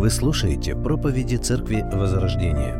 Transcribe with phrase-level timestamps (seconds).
[0.00, 2.74] Вы слушаете проповеди Церкви Возрождения.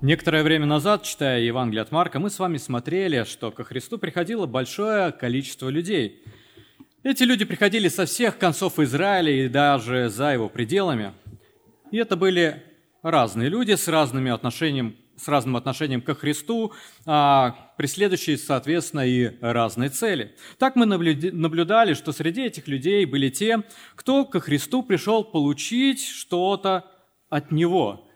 [0.00, 4.46] Некоторое время назад, читая Евангелие от Марка, мы с вами смотрели, что ко Христу приходило
[4.46, 6.24] большое количество людей.
[7.04, 11.12] Эти люди приходили со всех концов Израиля и даже за его пределами.
[11.92, 12.60] И это были
[13.02, 16.72] разные люди с разными отношением, с разным отношением ко Христу,
[17.06, 20.34] а, преследующие, соответственно, и разные цели.
[20.58, 23.62] Так мы наблюдали, что среди этих людей были те,
[23.94, 26.90] кто ко Христу пришел получить что-то
[27.28, 28.08] от Него,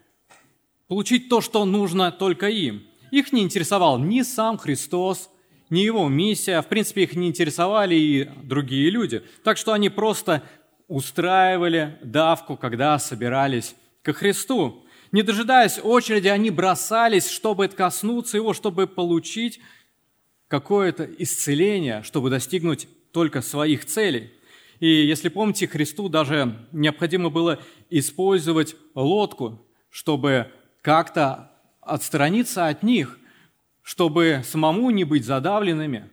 [0.86, 2.84] получить то, что нужно только им.
[3.10, 5.30] Их не интересовал ни сам Христос,
[5.70, 9.22] ни его миссия, в принципе, их не интересовали и другие люди.
[9.44, 10.42] Так что они просто
[10.86, 14.84] устраивали давку, когда собирались ко Христу.
[15.12, 19.60] Не дожидаясь очереди, они бросались, чтобы коснуться его, чтобы получить
[20.48, 24.32] какое-то исцеление, чтобы достигнуть только своих целей.
[24.80, 27.58] И если помните, Христу даже необходимо было
[27.90, 30.50] использовать лодку, чтобы
[30.82, 33.18] как-то отстраниться от них,
[33.82, 36.10] чтобы самому не быть задавленными,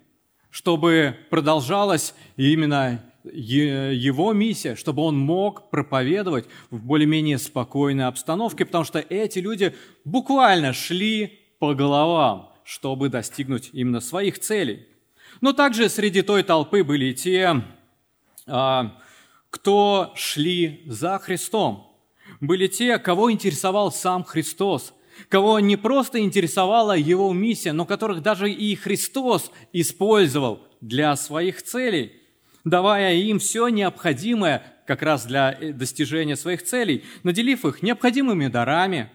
[0.49, 3.03] чтобы продолжалась именно
[3.33, 9.73] его миссия, чтобы он мог проповедовать в более-менее спокойной обстановке, потому что эти люди
[10.03, 14.87] буквально шли по головам, чтобы достигнуть именно своих целей.
[15.41, 17.63] Но также среди той толпы были те,
[18.47, 18.97] а,
[19.49, 21.91] кто шли за Христом.
[22.39, 24.93] Были те, кого интересовал сам Христос,
[25.29, 32.13] кого не просто интересовала его миссия, но которых даже и Христос использовал для своих целей–
[32.65, 39.09] давая им все необходимое как раз для э, достижения своих целей, наделив их необходимыми дарами,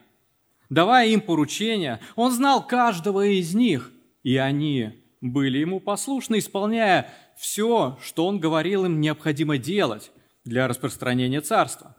[0.70, 2.00] давая им поручения.
[2.16, 3.90] Он знал каждого из них,
[4.22, 10.10] и они были ему послушны, исполняя все, что он говорил им необходимо делать
[10.44, 11.96] для распространения царства.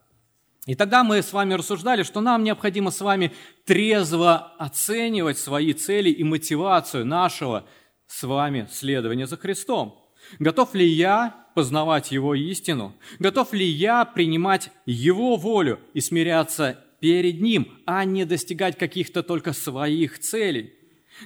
[0.67, 3.31] И тогда мы с вами рассуждали, что нам необходимо с вами
[3.65, 7.65] трезво оценивать свои цели и мотивацию нашего
[8.05, 10.00] с вами следования за Христом.
[10.39, 12.95] Готов ли я познавать Его истину?
[13.19, 19.53] Готов ли я принимать Его волю и смиряться перед Ним, а не достигать каких-то только
[19.53, 20.73] своих целей?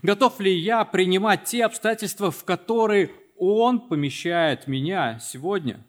[0.01, 5.85] Готов ли я принимать те обстоятельства, в которые Он помещает меня сегодня?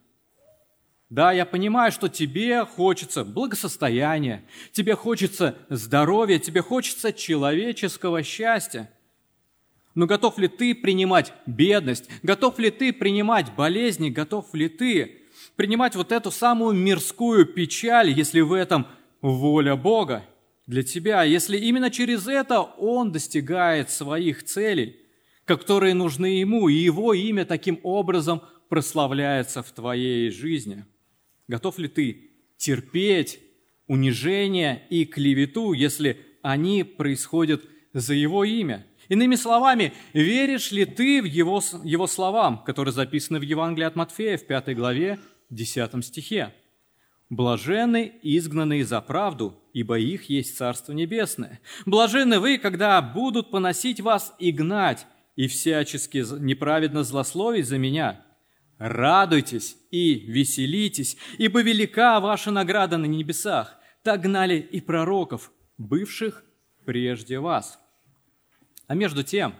[1.09, 4.43] Да, я понимаю, что тебе хочется благосостояния,
[4.73, 8.89] тебе хочется здоровья, тебе хочется человеческого счастья–
[9.97, 12.07] но готов ли ты принимать бедность?
[12.21, 14.11] Готов ли ты принимать болезни?
[14.11, 15.23] Готов ли ты
[15.55, 18.85] принимать вот эту самую мирскую печаль, если в этом
[19.23, 20.23] воля Бога
[20.67, 21.23] для тебя?
[21.23, 24.97] Если именно через это Он достигает своих целей,
[25.45, 30.85] которые нужны Ему, и Его имя таким образом прославляется в твоей жизни?
[31.47, 33.39] Готов ли ты терпеть
[33.87, 38.85] унижение и клевету, если они происходят за Его имя?
[39.09, 44.37] Иными словами, веришь ли ты в его, его словам, которые записаны в Евангелии от Матфея
[44.37, 45.19] в 5 главе
[45.49, 46.53] 10 стихе?
[47.29, 51.59] «Блаженны изгнанные за правду, ибо их есть Царство Небесное.
[51.85, 58.25] Блаженны вы, когда будут поносить вас и гнать, и всячески неправедно злословить за меня.
[58.77, 63.77] Радуйтесь и веселитесь, ибо велика ваша награда на небесах.
[64.03, 66.45] Так гнали и пророков, бывших
[66.85, 67.77] прежде вас».
[68.87, 69.53] А между тем,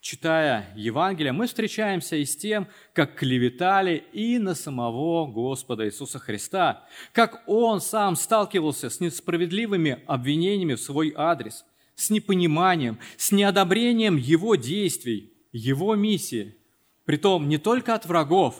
[0.00, 6.86] читая Евангелие, мы встречаемся и с тем, как клеветали и на самого Господа Иисуса Христа,
[7.12, 11.64] как Он сам сталкивался с несправедливыми обвинениями в свой адрес,
[11.96, 16.56] с непониманием, с неодобрением Его действий, Его миссии,
[17.04, 18.58] притом не только от врагов,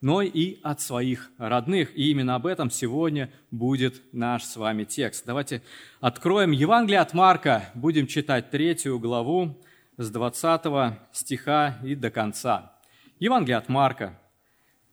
[0.00, 1.96] но и от своих родных.
[1.96, 5.24] И именно об этом сегодня будет наш с вами текст.
[5.26, 5.62] Давайте
[6.00, 9.62] откроем Евангелие от Марка, будем читать третью главу
[9.96, 12.78] с 20 стиха и до конца.
[13.18, 14.20] Евангелие от Марка,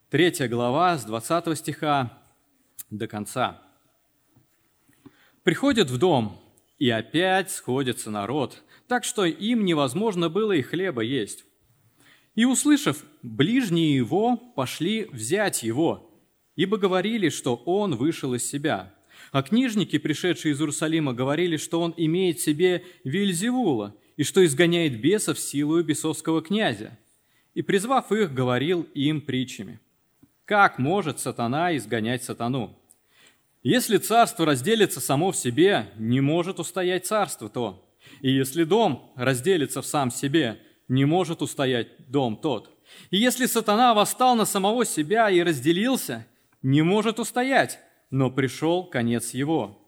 [0.10, 2.18] третья глава с 20 стиха
[2.90, 3.62] до конца.
[5.44, 6.40] Приходят в дом,
[6.80, 11.46] и опять сходится народ, так что им невозможно было и хлеба есть.
[12.36, 16.10] И, услышав, ближние его пошли взять его,
[16.56, 18.94] ибо говорили, что он вышел из себя.
[19.32, 25.00] А книжники, пришедшие из Иерусалима, говорили, что он имеет в себе Вильзевула и что изгоняет
[25.00, 26.98] бесов силою бесовского князя.
[27.54, 29.80] И, призвав их, говорил им притчами.
[30.46, 32.78] Как может сатана изгонять сатану?
[33.62, 37.96] Если царство разделится само в себе, не может устоять царство то.
[38.22, 42.70] И если дом разделится в сам себе– не может устоять дом тот.
[43.10, 46.28] И если сатана восстал на самого себя и разделился,
[46.62, 49.80] не может устоять, но пришел конец его.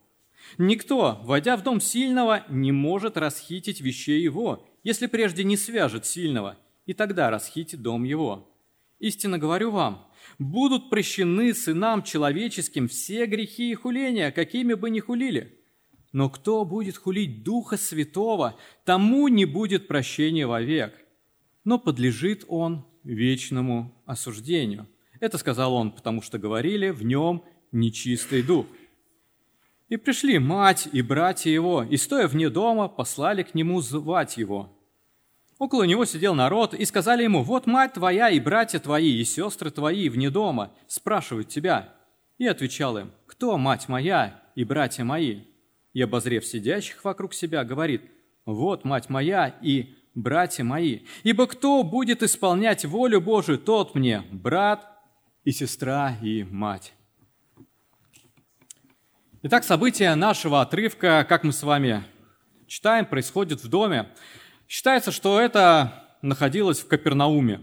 [0.57, 6.57] Никто, войдя в дом сильного, не может расхитить вещей его, если прежде не свяжет сильного,
[6.86, 8.51] и тогда расхитит дом его.
[9.00, 10.07] Истинно говорю вам,
[10.39, 15.54] будут прощены сынам человеческим все грехи и хуления, какими бы ни хулили.
[16.15, 20.94] Но кто будет хулить Духа Святого, тому не будет прощения вовек,
[21.65, 24.88] но подлежит он вечному осуждению.
[25.19, 28.65] Это сказал он, потому что говорили в нем нечистый дух.
[29.89, 34.71] И пришли мать и братья его, и, стоя вне дома, послали к нему звать его.
[35.59, 39.69] Около него сидел народ, и сказали ему, «Вот мать твоя и братья твои, и сестры
[39.69, 41.94] твои вне дома, спрашивают тебя».
[42.38, 45.41] И отвечал им, «Кто мать моя и братья мои?»
[45.95, 48.01] И, обозрев сидящих вокруг себя, говорит,
[48.45, 54.86] «Вот мать моя и братья мои, ибо кто будет исполнять волю Божию, тот мне брат
[55.45, 56.94] и сестра и мать».
[59.42, 62.03] Итак, события нашего отрывка, как мы с вами
[62.68, 64.09] читаем, происходят в доме.
[64.68, 67.62] Считается, что это находилось в Капернауме.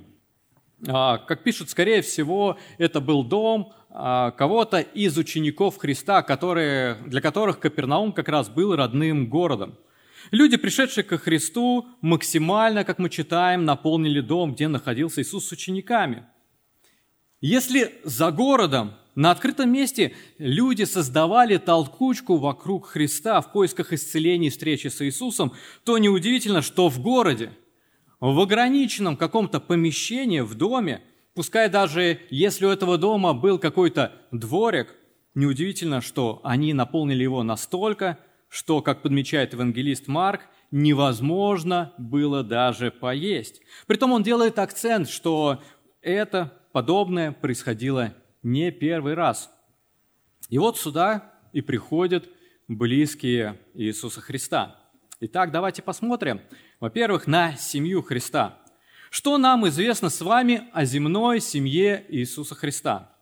[0.89, 7.21] А, как пишут, скорее всего, это был дом а, кого-то из учеников Христа, которые, для
[7.21, 9.79] которых Капернаум как раз был родным городом.
[10.31, 16.25] Люди, пришедшие ко Христу, максимально, как мы читаем, наполнили дом, где находился Иисус с учениками.
[17.41, 24.51] Если за городом на открытом месте люди создавали толкучку вокруг Христа в поисках исцеления и
[24.51, 25.53] встречи с Иисусом,
[25.85, 27.53] то неудивительно, что в городе,
[28.31, 31.03] в ограниченном каком-то помещении, в доме,
[31.35, 34.95] пускай даже если у этого дома был какой-то дворик,
[35.35, 43.61] неудивительно, что они наполнили его настолько, что, как подмечает евангелист Марк, невозможно было даже поесть.
[43.89, 45.61] Притом он делает акцент, что
[46.01, 48.15] это подобное происходило
[48.45, 49.51] не первый раз.
[50.49, 52.29] И вот сюда и приходят
[52.69, 54.79] близкие Иисуса Христа.
[55.19, 56.41] Итак, давайте посмотрим,
[56.83, 58.59] во-первых, на семью Христа.
[59.09, 63.15] Что нам известно с вами о земной семье Иисуса Христа?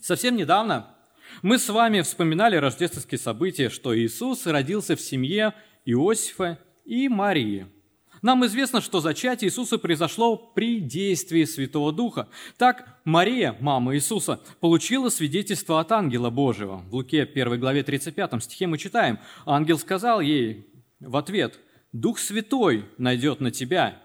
[0.00, 0.94] Совсем недавно
[1.42, 5.52] мы с вами вспоминали рождественские события, что Иисус родился в семье
[5.84, 7.66] Иосифа и Марии–
[8.22, 12.28] нам известно, что зачатие Иисуса произошло при действии Святого Духа.
[12.56, 16.78] Так Мария, мама Иисуса, получила свидетельство от ангела Божьего.
[16.88, 20.66] В Луке 1 главе 35 стихе мы читаем, ангел сказал ей
[20.98, 21.60] в ответ,
[22.00, 24.02] «Дух Святой найдет на тебя,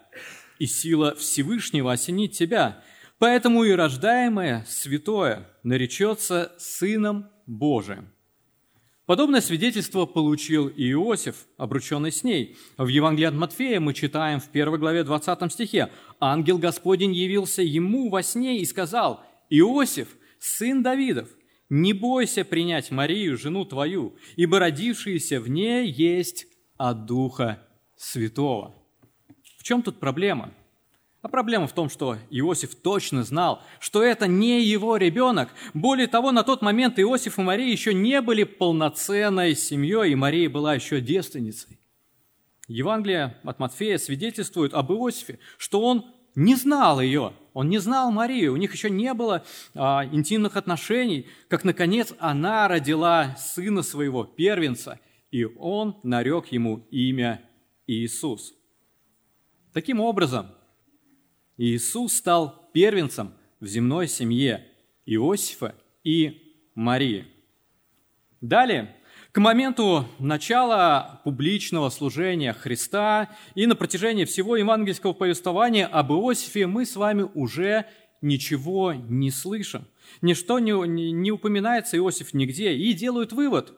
[0.58, 2.82] и сила Всевышнего осенит тебя,
[3.18, 8.10] поэтому и рождаемое святое наречется Сыном Божиим».
[9.04, 12.56] Подобное свидетельство получил и Иосиф, обрученный с ней.
[12.78, 15.90] В Евангелии от Матфея мы читаем в 1 главе 20 стихе.
[16.18, 20.08] «Ангел Господень явился ему во сне и сказал, Иосиф,
[20.38, 21.28] сын Давидов,
[21.68, 26.46] не бойся принять Марию, жену твою, ибо родившаяся в ней есть
[26.78, 27.66] от Духа
[28.02, 28.74] Святого».
[29.58, 30.52] В чем тут проблема?
[31.20, 35.50] А проблема в том, что Иосиф точно знал, что это не его ребенок.
[35.72, 40.50] Более того, на тот момент Иосиф и Мария еще не были полноценной семьей, и Мария
[40.50, 41.78] была еще девственницей.
[42.66, 48.52] Евангелие от Матфея свидетельствует об Иосифе, что он не знал ее, он не знал Марию,
[48.52, 49.44] у них еще не было
[49.76, 54.98] а, интимных отношений, как, наконец, она родила сына своего, первенца,
[55.30, 57.42] и он нарек ему имя
[57.86, 58.54] Иисус.
[59.72, 60.48] Таким образом,
[61.56, 64.66] Иисус стал первенцем в земной семье
[65.06, 65.74] Иосифа
[66.04, 67.26] и Марии.
[68.40, 68.96] Далее,
[69.32, 76.84] к моменту начала публичного служения Христа и на протяжении всего евангельского повествования об Иосифе мы
[76.84, 77.86] с вами уже
[78.20, 79.86] ничего не слышим.
[80.20, 80.72] Ничто не,
[81.12, 82.74] не, упоминается Иосиф нигде.
[82.74, 83.72] И делают вывод,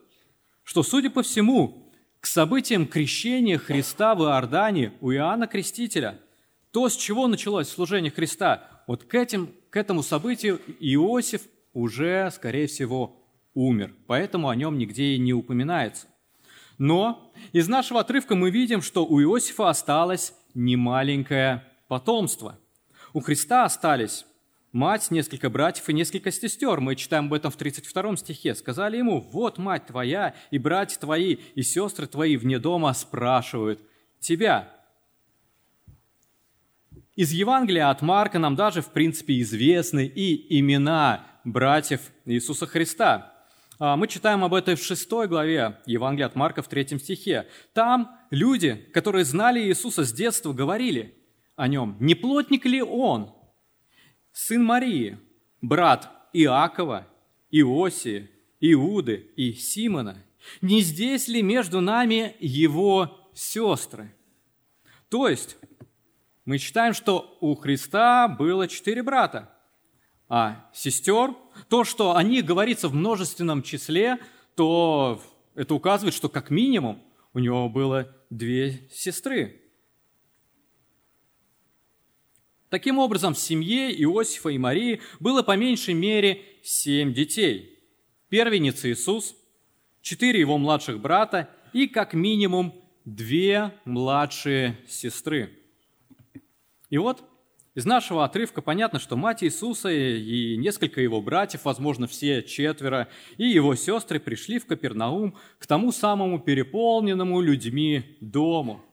[0.63, 1.84] что, судя по всему,
[2.25, 6.19] к событиям крещения Христа в Иордане у Иоанна Крестителя–
[6.71, 11.43] то, с чего началось служение Христа, вот к, этим, к этому событию Иосиф
[11.75, 16.07] уже, скорее всего, умер, поэтому о нем нигде и не упоминается.
[16.79, 22.59] Но из нашего отрывка мы видим, что у Иосифа осталось немаленькое потомство.
[23.13, 24.25] У Христа остались
[24.75, 26.81] мать, несколько братьев и несколько сестер.
[26.81, 28.55] Мы читаем об этом в 32 стихе.
[28.55, 33.81] Сказали ему, вот мать твоя и братья твои и сестры твои вне дома спрашивают
[34.19, 34.71] тебя.
[37.15, 43.33] Из Евангелия от Марка нам даже, в принципе, известны и имена братьев Иисуса Христа.
[43.79, 47.47] А, мы читаем об этом в 6 главе Евангелия от Марка в 3 стихе.
[47.73, 51.17] Там люди, которые знали Иисуса с детства, говорили
[51.55, 53.33] о нем, не плотник ли он,
[54.35, 55.17] сын Марии,
[55.63, 57.07] брат Иакова,
[57.51, 58.29] Иосии,
[58.61, 60.23] Иуды и Симона?
[60.61, 64.15] Не здесь ли между нами его сестры?
[65.09, 65.57] То есть,
[66.45, 69.51] мы читаем, что у Христа было четыре брата,
[70.29, 71.35] а сестер,
[71.69, 74.19] то, что о них говорится в множественном числе,
[74.57, 75.23] то
[75.55, 77.01] это указывает, что как минимум
[77.33, 79.64] у него было две сестры.
[82.75, 87.79] Таким образом, в семье Иосифа и Марии было по меньшей мере семь детей.
[88.29, 89.37] Первенец Иисус,
[90.03, 95.57] четыре его младших брата и как минимум две младшие сестры.
[96.91, 97.23] И вот
[97.77, 103.47] из нашего отрывка понятно, что мать Иисуса и несколько его братьев, возможно, все четверо, и
[103.47, 108.85] его сестры пришли в Капернаум к тому самому переполненному людьми дому.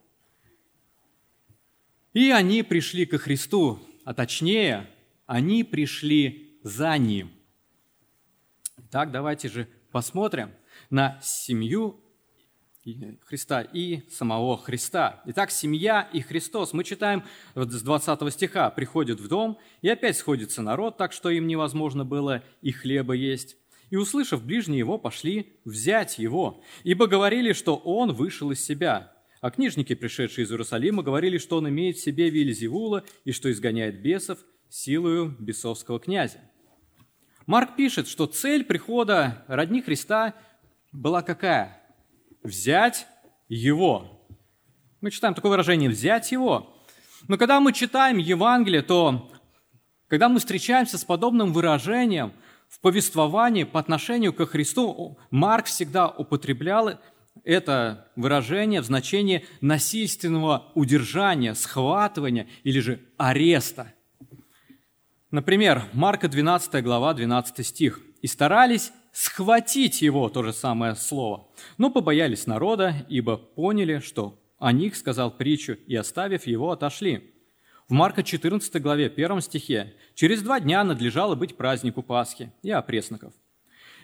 [2.14, 4.90] И они пришли ко Христу, а точнее,
[5.26, 7.32] они пришли за Ним.
[8.90, 10.52] Так, давайте же посмотрим
[10.90, 12.02] на семью
[13.22, 15.22] Христа и самого Христа.
[15.26, 16.74] Итак, семья и Христос.
[16.74, 17.24] Мы читаем
[17.56, 18.72] с 20 стиха.
[18.72, 23.56] «Приходит в дом, и опять сходится народ, так что им невозможно было и хлеба есть.
[23.92, 29.14] И, услышав ближние его, пошли взять его, ибо говорили, что он вышел из себя.
[29.42, 34.02] А книжники, пришедшие из Иерусалима, говорили, что он имеет в себе Вильзевула и что изгоняет
[34.02, 36.40] бесов силою бесовского князя».
[37.48, 40.36] Марк пишет, что цель прихода родни Христа
[40.92, 41.82] была какая–
[42.44, 43.08] взять
[43.50, 44.26] его.
[45.02, 46.78] Мы читаем такое выражение «взять его».
[47.28, 49.32] Но когда мы читаем Евангелие, то
[50.08, 52.34] когда мы встречаемся с подобным выражением
[52.68, 57.00] в повествовании по отношению ко Христу, Марк всегда употреблял
[57.44, 63.94] это выражение в значении насильственного удержания, схватывания или же ареста.
[65.32, 68.02] Например, Марка 12 глава, 12 стих.
[68.22, 71.48] «И старались схватить его, то же самое слово.
[71.78, 77.34] Но побоялись народа, ибо поняли, что о них сказал притчу, и, оставив его, отошли.
[77.88, 83.34] В Марка 14 главе, 1 стихе, «Через два дня надлежало быть празднику Пасхи и опресноков.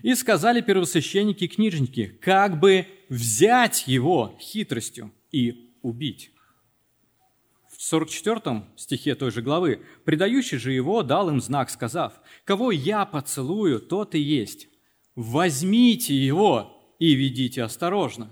[0.03, 6.31] И сказали первосвященники и книжники, как бы взять его хитростью и убить.
[7.75, 12.13] В 44 стихе той же главы, «Предающий же его дал им знак, сказав,
[12.43, 14.67] «Кого я поцелую, тот и есть,
[15.15, 18.31] возьмите его и ведите осторожно.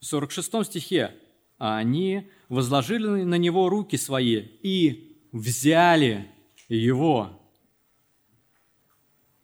[0.00, 1.14] В 46 стихе,
[1.58, 6.30] а они возложили на него руки свои и взяли
[6.68, 7.40] его.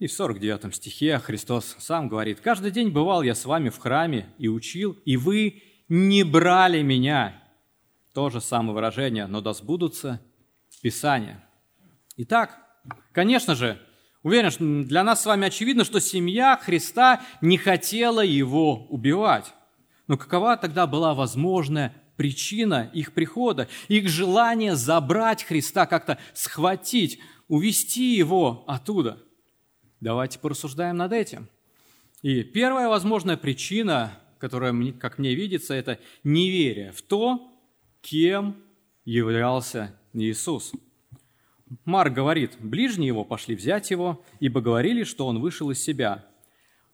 [0.00, 4.30] И в 49 стихе Христос сам говорит, «Каждый день бывал я с вами в храме
[4.38, 7.38] и учил, и вы не брали меня».
[8.14, 10.19] То же самое выражение, но да сбудутся
[10.83, 11.45] Писания.
[12.16, 12.59] Итак,
[13.12, 13.78] конечно же,
[14.23, 19.54] Уверен, что для нас с вами очевидно, что семья Христа не хотела его убивать.
[20.09, 28.14] Но какова тогда была возможная причина их прихода, их желание забрать Христа, как-то схватить, увести
[28.14, 29.23] его оттуда?
[30.00, 31.49] Давайте порассуждаем над этим.
[32.23, 37.50] И первая возможная причина, которая, как мне видится, это неверие в то,
[38.02, 38.57] кем
[39.04, 40.73] являлся Иисус–
[41.85, 46.26] Марк говорит, ближние его пошли взять его, ибо говорили, что он вышел из себя.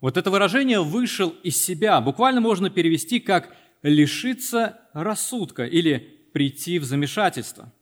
[0.01, 5.97] Вот это выражение «вышел из себя» буквально можно перевести как «лишиться рассудка» или
[6.33, 7.73] «прийти в замешательство».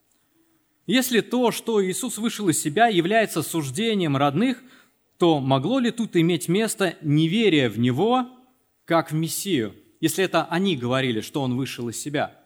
[0.87, 4.63] Если то, что Иисус вышел из себя, является суждением родных,
[5.25, 8.29] то могло ли тут иметь место неверие в Него,
[8.85, 12.39] как в Мессию, если это они говорили, что Он вышел из себя?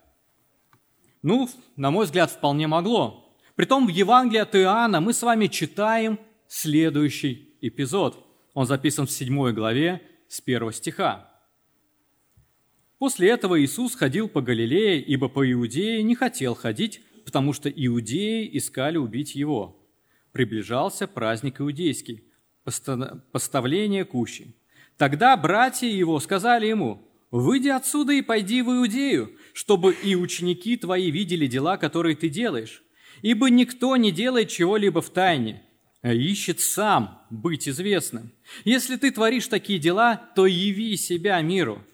[1.23, 3.37] Ну, на мой взгляд, вполне могло.
[3.57, 8.25] Притом в Евангелии от Иоанна мы с вами читаем следующий эпизод.
[8.55, 11.29] Он записан в 7 главе с 1 стиха.
[13.01, 18.49] После этого Иисус ходил по Галилее, ибо по Иудее не хотел ходить, потому что иудеи
[18.57, 19.85] искали убить его.
[20.31, 22.28] Приближался праздник иудейский,
[23.33, 24.55] поставление кущи.
[24.97, 31.11] Тогда братья его сказали ему, «Выйди отсюда и пойди в Иудею, чтобы и ученики твои
[31.11, 32.83] видели дела, которые ты делаешь».
[33.23, 35.63] Ибо никто не делает чего-либо в тайне,
[36.03, 38.33] а ищет сам быть известным.
[38.65, 41.85] Если ты творишь такие дела, то яви себя миру.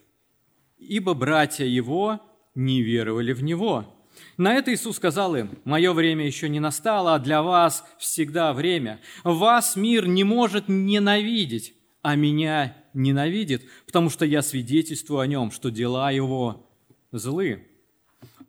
[0.78, 2.20] Ибо братья его
[2.54, 3.93] не веровали в него.
[4.36, 9.00] На это Иисус сказал им, «Мое время еще не настало, а для вас всегда время.
[9.22, 15.70] Вас мир не может ненавидеть, а меня ненавидит, потому что я свидетельствую о нем, что
[15.70, 16.70] дела его
[17.12, 17.66] злы».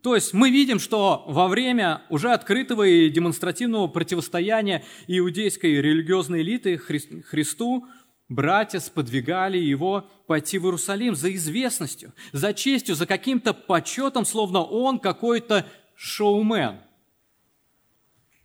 [0.02, 6.78] То есть мы видим, что во время уже открытого и демонстративного противостояния иудейской религиозной элиты
[6.78, 7.86] Христу
[8.28, 14.98] братья сподвигали его пойти в Иерусалим за известностью, за честью, за каким-то почетом, словно он
[14.98, 16.80] какой-то шоумен.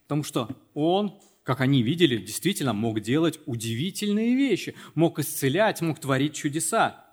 [0.03, 6.35] Потому что он, как они видели, действительно мог делать удивительные вещи, мог исцелять, мог творить
[6.35, 7.05] чудеса.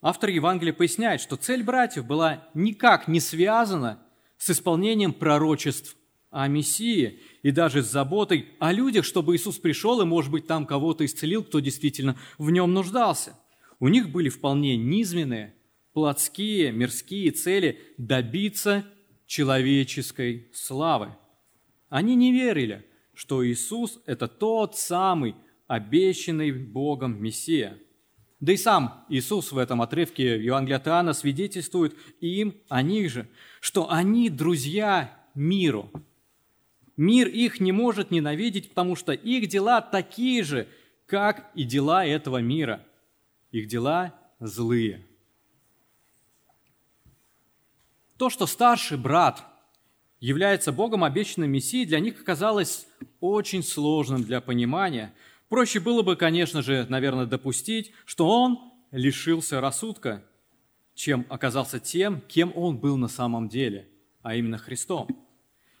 [0.00, 4.02] Автор Евангелия поясняет, что цель братьев была никак не связана
[4.36, 5.96] с исполнением пророчеств
[6.30, 10.64] о Мессии и даже с заботой о людях, чтобы Иисус пришел и, может быть, там
[10.64, 13.38] кого-то исцелил, кто действительно в нем нуждался.
[13.78, 15.54] У них были вполне низменные,
[15.92, 18.86] плотские, мирские цели добиться
[19.26, 21.14] человеческой славы.
[21.90, 25.34] Они не верили, что Иисус– это тот самый
[25.66, 27.78] обещанный Богом Мессия.
[28.40, 33.28] Да и сам Иисус в этом отрывке Евангелия от Иоанна свидетельствует им о них же,
[33.60, 35.90] что они друзья миру–
[36.96, 40.68] Мир их не может ненавидеть, потому что их дела такие же,
[41.06, 42.84] как и дела этого мира.
[43.50, 45.04] Их дела злые.
[48.16, 49.44] То, что старший брат
[50.20, 52.86] является Богом обещанным Мессией, для них оказалось
[53.20, 55.12] очень сложным для понимания.
[55.48, 60.24] Проще было бы, конечно же, наверное, допустить, что он лишился рассудка,
[60.94, 63.88] чем оказался тем, кем он был на самом деле,
[64.22, 65.23] а именно Христом.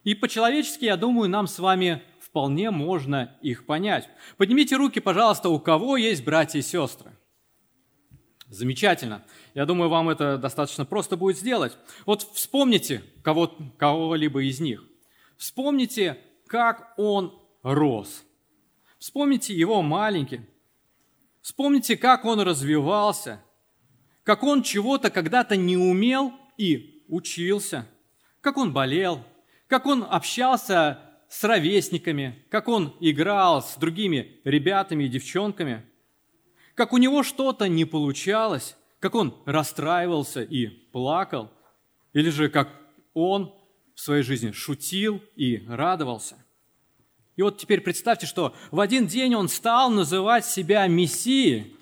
[0.04, 4.08] И по-человечески, я думаю, нам с вами вполне можно их понять.
[4.36, 7.16] Поднимите руки, пожалуйста, у кого есть братья и сестры.
[8.48, 9.24] Замечательно.
[9.54, 11.76] Я думаю, вам это достаточно просто будет сделать.
[12.04, 14.84] Вот вспомните кого, кого-либо из них.
[15.38, 17.32] Вспомните, как он
[17.62, 18.24] рос.
[18.98, 20.42] Вспомните его маленький.
[21.40, 23.42] Вспомните, как он развивался.
[24.22, 27.86] Как он чего-то когда-то не умел и учился.
[28.40, 29.24] Как он болел,
[29.74, 35.84] как он общался с ровесниками, как он играл с другими ребятами и девчонками,
[36.76, 41.50] как у него что-то не получалось, как он расстраивался и плакал,
[42.12, 42.68] или же как
[43.14, 43.52] он
[43.96, 46.36] в своей жизни шутил и радовался.
[47.34, 51.76] И вот теперь представьте, что в один день он стал называть себя Мессией,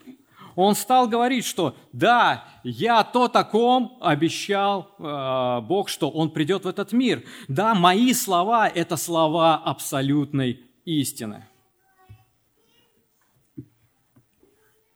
[0.55, 6.69] он стал говорить, что да, я то таком обещал э, Бог, что Он придет в
[6.69, 7.25] этот мир.
[7.49, 11.47] Да, мои слова– это слова абсолютной истины.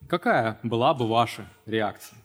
[0.08, 2.18] Какая была бы ваша реакция?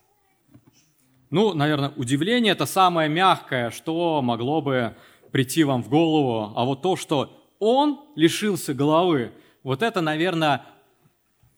[1.29, 4.95] Ну, наверное, удивление– это самое мягкое, что могло бы
[5.31, 6.53] прийти вам в голову.
[6.55, 9.31] А вот то, что он лишился головы,
[9.63, 10.65] вот это, наверное,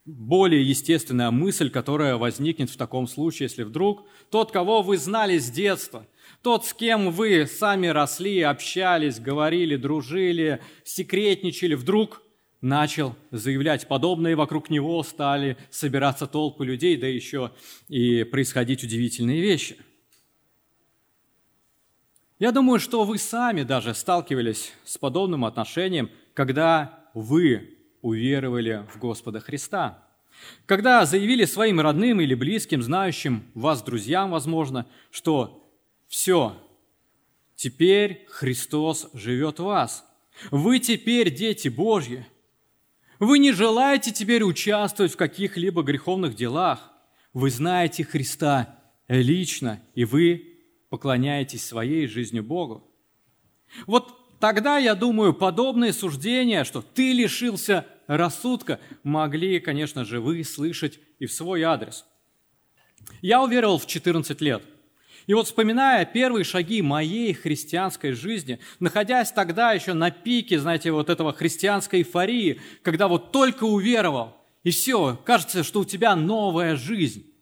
[0.04, 5.50] более естественная мысль, которая возникнет в таком случае, если вдруг тот, кого вы знали с
[5.50, 6.06] детства,
[6.42, 12.22] тот, с кем вы сами росли, общались, говорили, дружили, секретничали, вдруг
[12.60, 17.52] начал заявлять подобное, и вокруг него стали собираться толпы людей, да еще
[17.88, 19.76] и происходить удивительные вещи.
[22.38, 27.73] Я думаю, что вы сами даже сталкивались с подобным отношением, когда вы
[28.04, 30.06] уверовали в Господа Христа.
[30.66, 35.66] Когда заявили своим родным или близким, знающим вас, друзьям, возможно, что
[36.06, 36.54] все,
[37.56, 40.04] теперь Христос живет в вас.
[40.50, 42.26] Вы теперь дети Божьи.
[43.20, 46.92] Вы не желаете теперь участвовать в каких-либо греховных делах.
[47.32, 50.58] Вы знаете Христа лично, и вы
[50.90, 52.86] поклоняетесь своей жизнью Богу.
[53.86, 61.00] Вот Тогда, я думаю, подобные суждения, что ты лишился рассудка, могли, конечно же, вы слышать
[61.18, 62.04] и в свой адрес.
[63.22, 64.62] Я уверовал в 14 лет.
[65.26, 71.08] И вот вспоминая первые шаги моей христианской жизни, находясь тогда еще на пике, знаете, вот
[71.08, 77.33] этого христианской эйфории, когда вот только уверовал, и все, кажется, что у тебя новая жизнь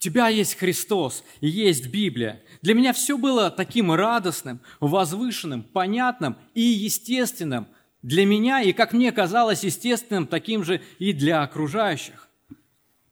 [0.00, 2.42] тебя есть Христос, и есть Библия.
[2.62, 7.68] Для меня все было таким радостным, возвышенным, понятным и естественным
[8.02, 12.28] для меня, и, как мне казалось, естественным таким же и для окружающих.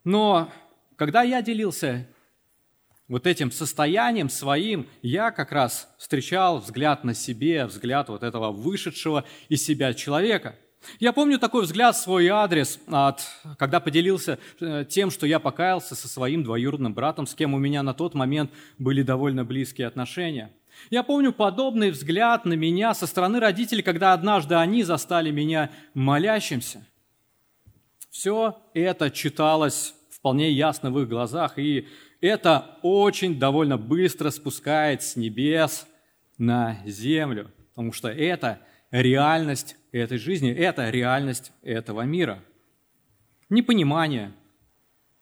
[0.02, 0.50] Но
[0.96, 2.08] когда я делился
[3.06, 9.24] вот этим состоянием своим, я как раз встречал взгляд на себе, взгляд вот этого вышедшего
[9.48, 10.56] из себя человека–
[10.98, 13.22] я помню такой взгляд в свой адрес, от,
[13.58, 17.82] когда поделился э, тем, что я покаялся со своим двоюродным братом, с кем у меня
[17.82, 20.52] на тот момент были довольно близкие отношения.
[20.90, 26.86] Я помню подобный взгляд на меня со стороны родителей, когда однажды они застали меня молящимся.
[28.10, 31.86] Все это читалось вполне ясно в их глазах, и
[32.20, 35.86] это очень довольно быстро спускает с небес
[36.36, 42.42] на землю, потому что это реальность этой жизни, это реальность этого мира.
[43.48, 44.34] Непонимание,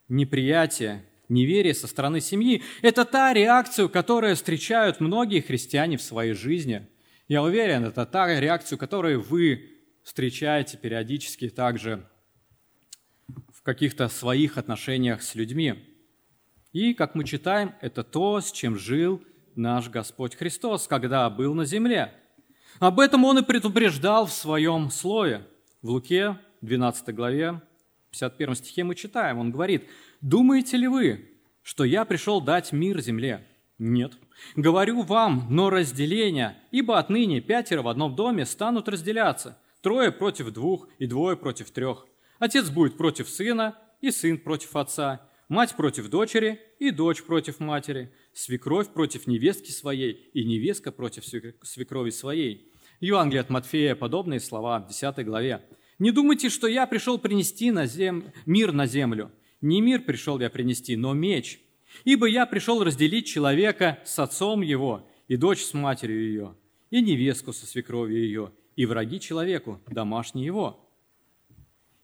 [0.08, 6.86] неприятие, неверие со стороны семьи– это та реакция, которую встречают многие христиане в своей жизни.
[7.28, 9.70] Я уверен, это та реакция, которую вы
[10.02, 12.08] встречаете периодически также
[13.52, 15.74] в каких-то своих отношениях с людьми.
[16.72, 19.22] И, как мы читаем, это то, с чем жил
[19.56, 22.12] наш Господь Христос, когда был на земле.
[22.78, 25.46] Об этом Он и предупреждал в своем слове.
[25.82, 27.62] В Луке, 12 главе,
[28.10, 29.88] 51 стихе мы читаем, Он говорит,
[30.20, 31.30] «Думаете ли вы,
[31.62, 33.46] что я пришел дать мир земле?
[33.78, 34.12] Нет.
[34.54, 40.88] Говорю вам, но разделение, ибо отныне пятеро в одном доме станут разделяться, трое против двух
[40.98, 42.06] и двое против трех.
[42.38, 48.12] Отец будет против сына, и сын против отца, мать против дочери, и дочь против матери,
[48.32, 51.24] свекровь против невестки своей, и невестка против
[51.62, 52.72] свекрови своей».
[53.00, 55.64] Евангелие от Матфея подобные слова в 10 главе.
[55.98, 58.32] «Не думайте, что я пришел принести на зем...
[58.46, 59.30] мир на землю.
[59.60, 61.60] Не мир пришел я принести, но меч.
[62.04, 66.56] Ибо я пришел разделить человека с отцом его, и дочь с матерью ее,
[66.90, 70.88] и невестку со свекровью ее, и враги человеку, домашние его.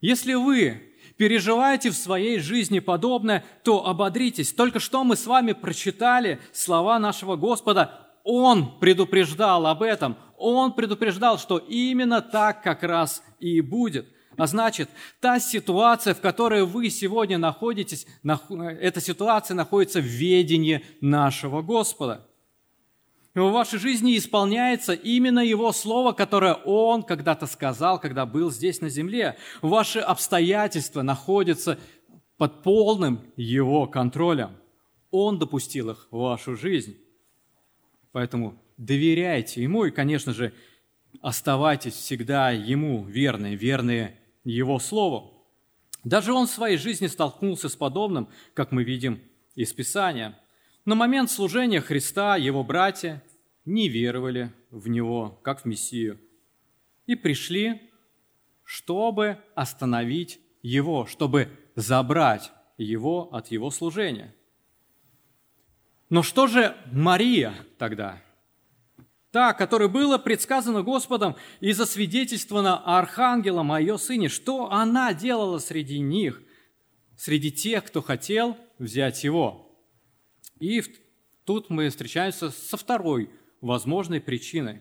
[0.01, 4.53] Если вы переживаете в своей жизни подобное, то ободритесь.
[4.53, 8.09] Только что мы с вами прочитали слова нашего Господа.
[8.25, 10.17] Он предупреждал об этом.
[10.37, 14.89] Он предупреждал, что именно так как раз и будет– а значит,
[15.21, 18.07] та ситуация, в которой вы сегодня находитесь,
[18.81, 22.27] эта ситуация находится в ведении нашего Господа.
[23.35, 28.81] И в вашей жизни исполняется именно Его Слово, которое Он когда-то сказал, когда был здесь
[28.81, 29.37] на земле.
[29.63, 31.79] Ваши обстоятельства находятся
[32.37, 34.57] под полным Его контролем.
[35.11, 36.99] Он допустил их в вашу жизнь.
[38.13, 40.53] Поэтому доверяйте Ему и, конечно же,
[41.23, 45.47] оставайтесь всегда Ему верные, верные его Слову.
[46.05, 49.23] Даже он в своей жизни столкнулся с подобным, как мы видим
[49.55, 50.39] из Писания.
[50.85, 53.23] На момент служения Христа его братья
[53.65, 56.21] не веровали в Него, как в Мессию,
[57.07, 57.91] и пришли,
[58.65, 64.35] чтобы остановить Его, чтобы забрать Его от Его служения.
[66.11, 68.23] Но что же Мария тогда–
[69.33, 75.99] та, которая была предсказана Господом и засвидетельствована Архангелом о ее сыне, что она делала среди
[75.99, 76.43] них,
[77.17, 79.72] среди тех, кто хотел взять его.
[80.63, 80.81] И
[81.45, 84.81] тут мы встречаемся со второй возможной причиной,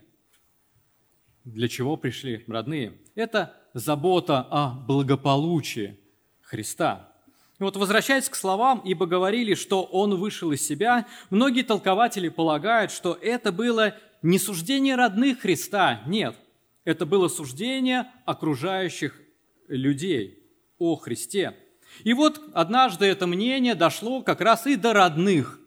[1.44, 3.00] для чего пришли родные.
[3.16, 5.98] Это забота о благополучии
[6.42, 7.12] Христа.
[7.60, 12.92] И вот возвращаясь к словам, ибо говорили, что он вышел из себя, многие толкователи полагают,
[12.92, 16.36] что это было не суждение родных Христа, нет.
[16.84, 19.20] Это было суждение окружающих
[19.68, 21.58] людей о Христе.
[22.04, 25.58] И вот однажды это мнение дошло как раз и до родных.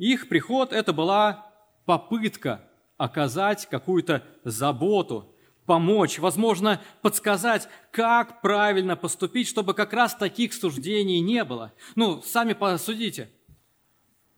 [0.00, 1.52] Их приход– это была
[1.84, 5.36] попытка оказать какую-то заботу,
[5.66, 11.74] помочь, возможно, подсказать, как правильно поступить, чтобы как раз таких суждений не было.
[11.96, 13.30] Ну, сами посудите.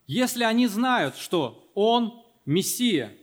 [0.09, 3.17] Если они знают, что он Мессия,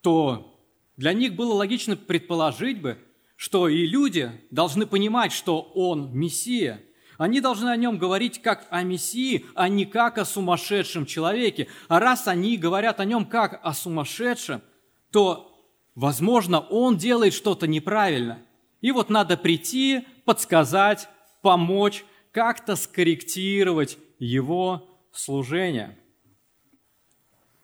[0.00, 0.64] то
[0.96, 2.98] для них было логично предположить бы,
[3.34, 6.80] что и люди должны понимать, что он Мессия.
[7.18, 11.68] Они должны о нем говорить как о Мессии, а не как о сумасшедшем человеке.
[11.88, 14.62] А раз они говорят о нем как о сумасшедшем,
[15.10, 15.54] то,
[15.94, 18.38] возможно, он делает что-то неправильно.
[18.80, 21.10] И вот надо прийти, подсказать,
[21.42, 25.98] помочь, как-то скорректировать его служение–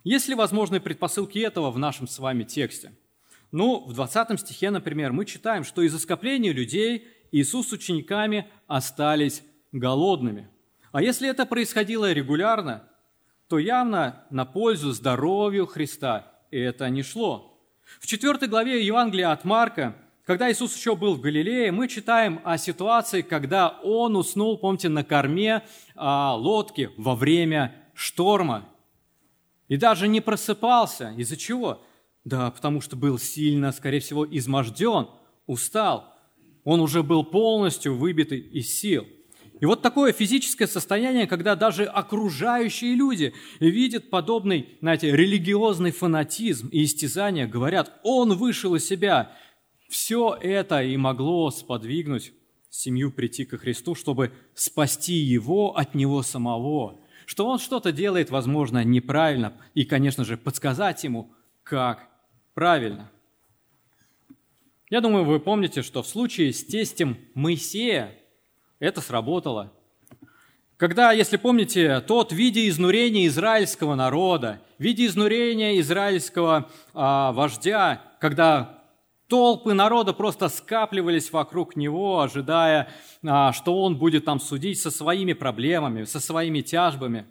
[0.05, 2.93] есть ли возможные предпосылки этого в нашем с вами тексте?
[3.51, 9.43] Ну, в 20 стихе, например, мы читаем, что из-за скопления людей Иисус с учениками остались
[9.73, 10.49] голодными.
[10.93, 12.85] А если это происходило регулярно,
[13.49, 17.61] то явно на пользу здоровью Христа это не шло.
[17.99, 22.57] В 4 главе Евангелия от Марка, когда Иисус еще был в Галилее, мы читаем о
[22.57, 25.65] ситуации, когда Он уснул, помните, на корме
[25.97, 28.69] а, лодки во время шторма.
[29.67, 31.13] И даже не просыпался.
[31.17, 31.83] Из-за чего?
[32.23, 35.09] Да, потому что был сильно, скорее всего, изможден,
[35.47, 36.14] устал.
[36.65, 39.07] Он уже был полностью выбитый из сил.
[39.61, 46.85] И вот такое физическое состояние, когда даже окружающие люди видят подобный, знаете, религиозный фанатизм и
[46.85, 49.33] истязание, говорят, он вышел из себя.
[49.89, 52.33] Все это и могло сподвигнуть
[52.69, 58.83] семью прийти ко Христу, чтобы спасти его от него самого, что он что-то делает, возможно,
[58.83, 62.09] неправильно, и, конечно же, подсказать ему, как
[62.55, 63.11] правильно.
[64.91, 68.15] Я думаю, вы помните, что в случае с тестем Моисея
[68.79, 69.73] это сработало.
[70.77, 78.83] Когда, если помните, тот, видя изнурение израильского народа, видя изнурение израильского а, вождя, когда
[79.29, 82.91] толпы народа просто скапливались вокруг него, ожидая,
[83.25, 87.25] а, что он будет там судить со своими проблемами, со своими тяжбами.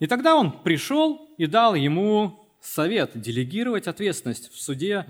[0.00, 5.06] И тогда он пришел и дал ему совет делегировать ответственность в суде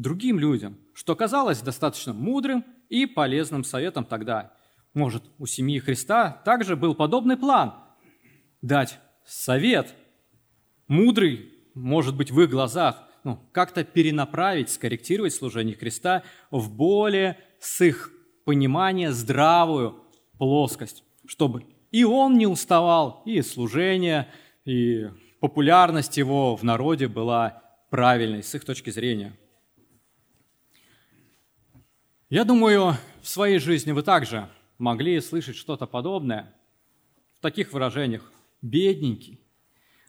[0.00, 4.52] другим людям, что казалось достаточно мудрым и полезным советом тогда.
[4.94, 7.74] Может, у семьи Христа также был подобный план–
[8.62, 9.94] дать совет,
[10.86, 17.80] мудрый, может быть, в их глазах, ну, как-то перенаправить, скорректировать служение Христа в более, с
[17.80, 18.10] их
[18.44, 20.02] понимания, здравую
[20.38, 24.28] плоскость, чтобы и он не уставал, и служение,
[24.64, 25.08] и
[25.40, 29.36] популярность его в народе была правильной с их точки зрения.
[32.30, 36.54] Я думаю, в своей жизни вы также могли слышать что-то подобное
[37.38, 38.30] в таких выражениях.
[38.60, 39.40] «Бедненький,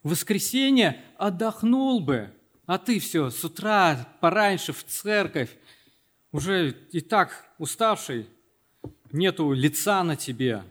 [0.03, 2.33] в воскресенье отдохнул бы,
[2.65, 5.49] а ты все с утра пораньше в церковь,
[6.31, 8.27] уже и так уставший,
[9.11, 10.63] нету лица на тебе».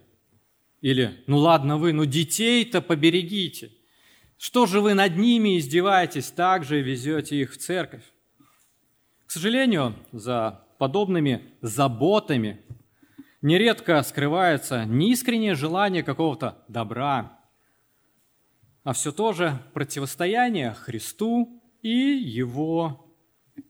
[0.83, 3.73] Или, ну ладно вы, ну детей-то поберегите.
[4.37, 8.05] Что же вы над ними издеваетесь, так же везете их в церковь?
[9.27, 12.63] К сожалению, за подобными заботами
[13.43, 17.39] нередко скрывается неискреннее желание какого-то добра,
[18.85, 23.13] а все то же противостояние Христу и Его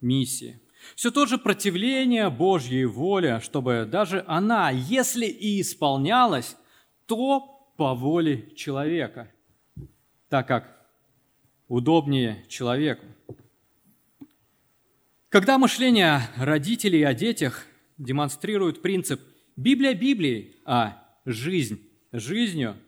[0.00, 0.60] миссии.
[0.94, 6.56] Все то же противление Божьей воле, чтобы даже она, если и исполнялась,
[7.06, 9.32] то по воле человека–
[10.28, 10.86] так как
[11.68, 13.06] удобнее человеку.
[15.30, 17.66] Когда мышление родителей о детях
[17.98, 19.20] демонстрирует принцип
[19.56, 22.78] «Библия Библией», а жизнь жизнью,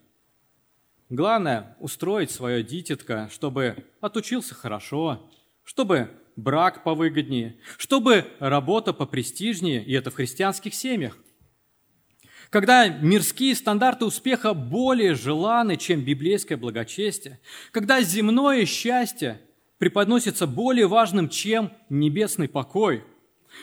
[1.10, 5.30] главное– устроить свое дитятко, чтобы отучился хорошо,
[5.64, 11.18] чтобы брак повыгоднее, чтобы работа попрестижнее, и это в христианских семьях–
[12.48, 17.38] когда мирские стандарты успеха более желаны, чем библейское благочестие,
[17.70, 19.40] когда земное счастье
[19.80, 23.02] преподносится более важным, чем небесный покой,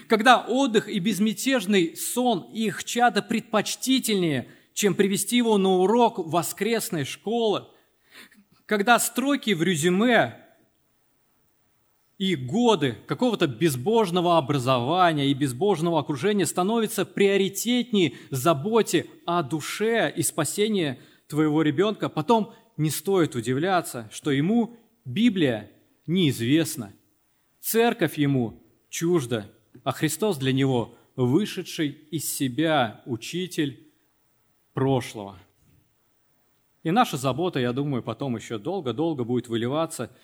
[0.08, 7.66] когда отдых и безмятежный сон их чада предпочтительнее, чем привести его на урок воскресной школы,
[8.66, 10.44] когда строки в резюме
[12.18, 21.00] и годы какого-то безбожного образования и безбожного окружения становятся приоритетнее заботе о душе и спасении
[21.28, 25.70] твоего ребенка, потом не стоит удивляться, что ему Библия
[26.08, 26.94] неизвестна,
[27.60, 29.50] церковь ему чужда,
[29.84, 33.92] а Христос для него вышедший из себя учитель
[34.74, 35.38] прошлого.
[36.84, 40.12] И наша забота, я думаю, потом еще долго-долго будет выливаться–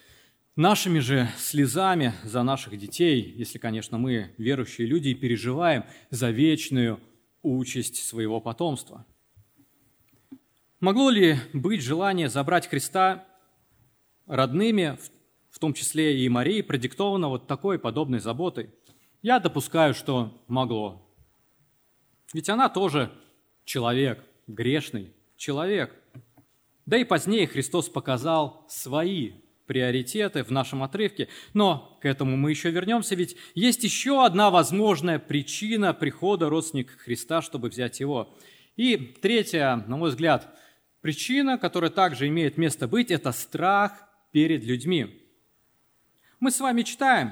[0.55, 6.99] Нашими же слезами за наших детей, если, конечно, мы, верующие люди, и переживаем за вечную
[7.41, 9.03] участь своего потомства.
[10.79, 13.25] Могло ли быть желание забрать Христа
[14.27, 15.09] родными, в
[15.59, 18.71] том числе и Марии, продиктовано вот такой подобной заботой?
[19.21, 21.07] Я допускаю, что могло.
[22.33, 23.11] Ведь она тоже
[23.63, 25.95] человек, грешный человек.
[26.85, 29.33] Да и позднее Христос показал свои
[29.65, 31.29] приоритеты в нашем отрывке.
[31.53, 37.41] Но к этому мы еще вернемся, ведь есть еще одна возможная причина прихода родственника Христа,
[37.41, 38.35] чтобы взять его.
[38.75, 40.47] И третья, на мой взгляд,
[41.01, 43.93] причина, которая также имеет место быть, это страх
[44.31, 45.22] перед людьми.
[46.43, 47.31] Мы с вами читаем,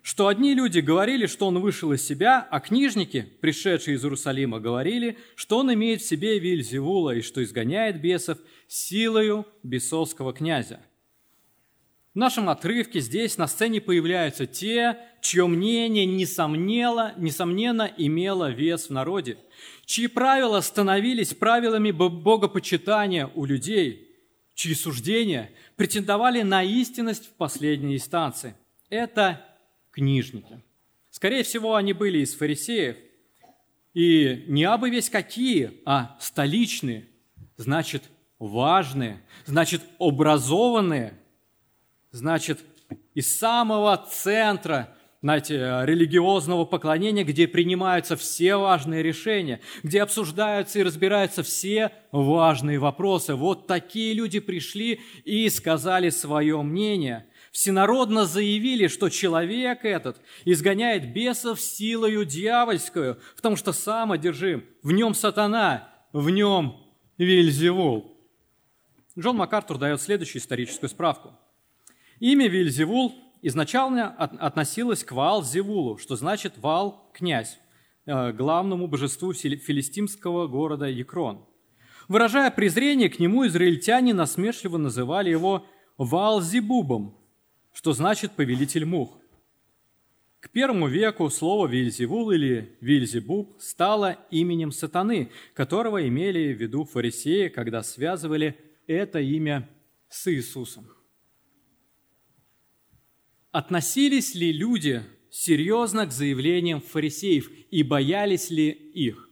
[0.00, 5.18] что одни люди говорили, что он вышел из себя, а книжники, пришедшие из Иерусалима, говорили,
[5.34, 10.80] что он имеет в себе Вильзевула и что изгоняет бесов силою бесовского князя–
[12.14, 18.92] в нашем отрывке здесь на сцене появляются те, чье мнение несомненно, несомненно имело вес в
[18.92, 19.38] народе,
[19.86, 24.12] чьи правила становились правилами богопочитания у людей,
[24.54, 25.50] чьи суждения
[25.82, 28.54] претендовали на истинность в последней инстанции.
[28.88, 29.44] Это
[29.90, 30.62] книжники.
[31.10, 32.96] Скорее всего, они были из фарисеев.
[33.92, 37.08] И не абы весь какие, а столичные,
[37.56, 38.04] значит,
[38.38, 41.14] важные, значит, образованные–
[42.12, 42.60] значит,
[43.14, 51.44] из самого центра знаете, религиозного поклонения, где принимаются все важные решения, где обсуждаются и разбираются
[51.44, 53.36] все важные вопросы.
[53.36, 57.26] Вот такие люди пришли и сказали свое мнение.
[57.52, 65.14] Всенародно заявили, что человек этот изгоняет бесов силою дьявольскую, потому что сам одержим, в нем
[65.14, 66.78] сатана, в нем
[67.16, 68.18] Вильзевул.
[69.16, 71.38] Джон МакАртур дает следующую историческую справку.
[72.18, 77.58] Имя Вильзевул изначально относилось к Ваал-Зевулу, что значит Ваал– князь,
[78.06, 81.44] э, главному божеству филистимского города Екрон.
[82.08, 85.66] Выражая презрение к нему, израильтяне насмешливо называли его
[85.98, 87.18] Ваал-Зебубом,
[87.72, 89.18] что значит «повелитель мух».
[90.40, 97.46] К первому веку слово Вильзевул или Вильзебуб стало именем сатаны, которого имели в виду фарисеи,
[97.46, 98.56] когда связывали
[98.88, 99.68] это имя
[100.08, 100.88] с Иисусом.
[103.52, 109.28] Относились ли люди серьезно к заявлениям фарисеев и боялись ли их?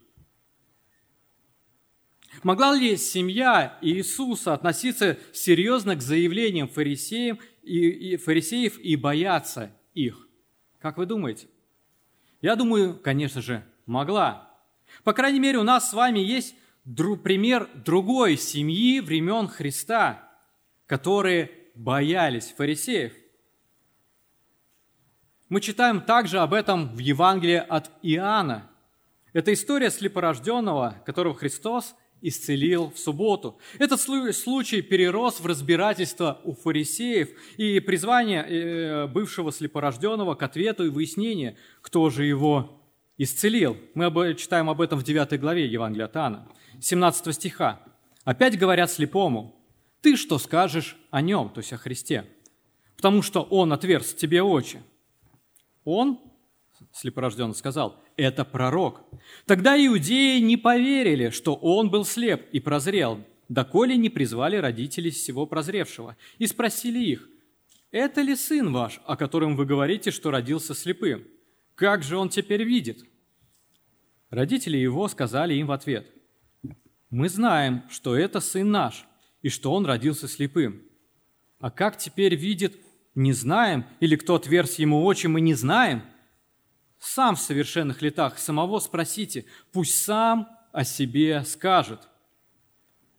[2.43, 10.27] Могла ли семья Иисуса относиться серьезно к заявлениям фарисеев и, и, фарисеев и бояться их?
[10.79, 11.47] Как вы думаете?
[12.41, 14.55] Я думаю, конечно же, могла.
[15.03, 16.55] По крайней мере, у нас с вами есть
[16.85, 20.31] друг, пример другой семьи времен Христа,
[20.85, 23.13] которые боялись фарисеев.
[25.51, 28.69] Мы читаем также об этом в Евангелии от Иоанна.
[29.33, 33.59] Это история слепорожденного, которого Христос исцелил в субботу.
[33.77, 40.89] Этот случай перерос в разбирательство у фарисеев и призвание э, бывшего слепорожденного к ответу и
[40.89, 42.81] выяснению, кто же его
[43.17, 43.75] исцелил.
[43.93, 46.47] Мы читаем об этом в 9 главе Евангелия от Иоанна,
[46.79, 47.81] 17 стиха.
[48.23, 49.61] «Опять говорят слепому,
[49.99, 52.23] ты что скажешь о нем, то есть о Христе?
[52.95, 54.81] Потому что он отверз тебе очи.
[55.83, 56.19] Он,
[56.93, 59.01] слепорожденный, сказал, это пророк.
[59.45, 65.45] Тогда иудеи не поверили, что он был слеп и прозрел, доколе не призвали родителей всего
[65.45, 67.27] прозревшего и спросили их,
[67.91, 71.27] это ли сын ваш, о котором вы говорите, что родился слепым?
[71.75, 73.03] Как же он теперь видит?
[74.29, 76.07] Родители его сказали им в ответ,
[77.11, 79.05] мы знаем, что это сын наш,
[79.41, 80.81] и что он родился слепым.
[81.59, 82.77] А как теперь видит,
[83.15, 86.03] не знаем, или кто отверз ему очи, мы не знаем.
[86.99, 92.07] Сам в совершенных летах самого спросите, пусть сам о себе скажет.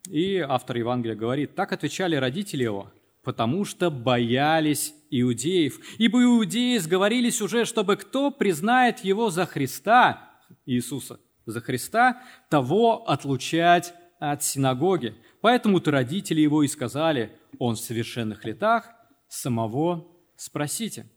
[0.09, 2.91] И автор Евангелия говорит, так отвечали родители его,
[3.23, 5.79] потому что боялись иудеев.
[5.97, 10.29] Ибо иудеи сговорились уже, чтобы кто признает его за Христа,
[10.65, 15.15] Иисуса, за Христа, того отлучать от синагоги.
[15.41, 18.89] Поэтому-то родители его и сказали, он в совершенных летах–
[19.33, 21.07] самого спросите.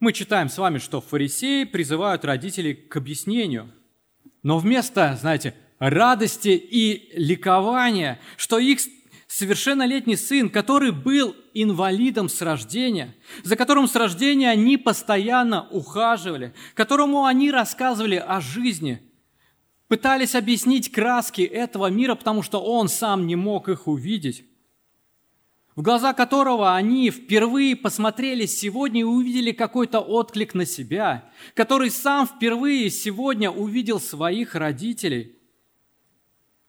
[0.00, 3.70] Мы читаем с вами, что фарисеи призывают родителей к объяснению,
[4.42, 8.80] но вместо, знаете, радости и ликования, что их
[9.26, 17.24] совершеннолетний сын, который был инвалидом с рождения, за которым с рождения они постоянно ухаживали, которому
[17.24, 19.02] они рассказывали о жизни,
[19.88, 24.44] пытались объяснить краски этого мира, потому что он сам не мог их увидеть
[25.76, 32.26] в глаза которого они впервые посмотрели сегодня и увидели какой-то отклик на себя, который сам
[32.26, 35.36] впервые сегодня увидел своих родителей,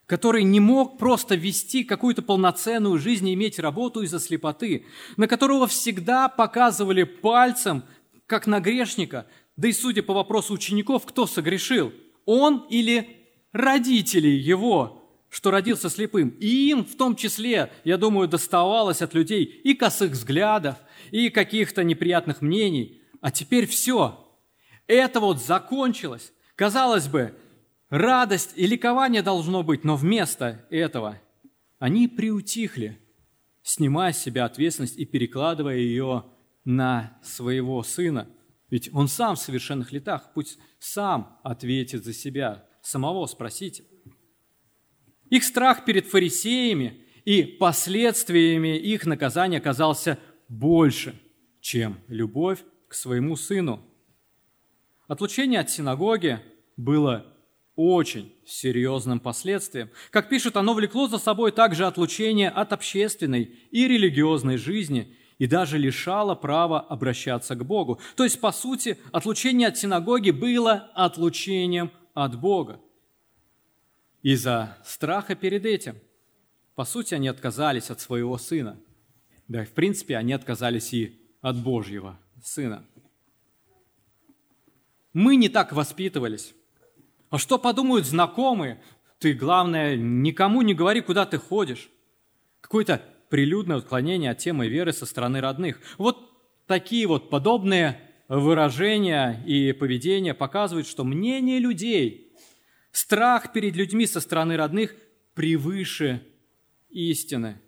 [0.08, 4.86] который не мог просто вести какую-то полноценную жизнь и иметь работу из-за слепоты,
[5.18, 7.84] на которого всегда показывали пальцем,
[8.26, 11.94] как на грешника, да и судя по вопросу учеников, кто согрешил,
[12.26, 13.18] он или
[13.52, 15.04] родители его–
[15.36, 16.30] что родился слепым.
[16.40, 20.78] И им в том числе, я думаю, доставалось от людей и косых взглядов,
[21.12, 23.02] и каких-то неприятных мнений.
[23.20, 24.26] А теперь все.
[24.88, 26.32] Это вот закончилось.
[26.56, 27.38] Казалось бы,
[27.90, 31.20] радость и ликование должно быть, но вместо этого
[31.80, 32.98] они приутихли,
[33.62, 36.28] снимая с себя ответственность и перекладывая ее
[36.64, 38.30] на своего сына.
[38.70, 43.84] Ведь он сам в совершенных летах, пусть сам ответит за себя, самого спросите.
[45.30, 51.20] Их страх перед фарисеями и последствиями их наказания оказался больше,
[51.62, 53.84] чем любовь к своему сыну.
[55.08, 56.40] Отлучение от синагоги
[56.78, 57.26] было
[57.76, 59.90] очень серьезным последствием.
[60.12, 65.78] Как пишет, оно влекло за собой также отлучение от общественной и религиозной жизни и даже
[65.78, 68.00] лишало права обращаться к Богу.
[68.16, 72.80] То есть, по сути, отлучение от синагоги было отлучением от Бога
[74.26, 76.00] из-за страха перед этим.
[76.74, 78.82] По сути, они отказались от своего сына.
[79.48, 82.84] Да в принципе они отказались и от Божьего сына.
[85.14, 86.56] Мы не так воспитывались.
[87.30, 88.82] А что подумают знакомые?
[89.20, 91.92] Ты, главное, никому не говори, куда ты ходишь.
[92.62, 95.80] Какое-то прилюдное отклонение от темы веры со стороны родных.
[96.00, 96.32] Вот
[96.66, 102.25] такие вот подобные выражения и поведение показывают, что мнение людей,
[102.96, 104.96] страх перед людьми со стороны родных
[105.34, 106.26] превыше
[106.90, 107.60] истины,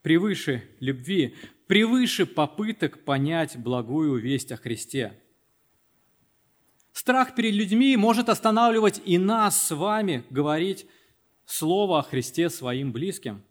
[0.00, 1.36] превыше любви,
[1.66, 5.20] превыше попыток понять благую весть о Христе.
[6.92, 10.86] Страх перед людьми может останавливать и нас с вами говорить
[11.44, 13.42] слово о Христе своим близким,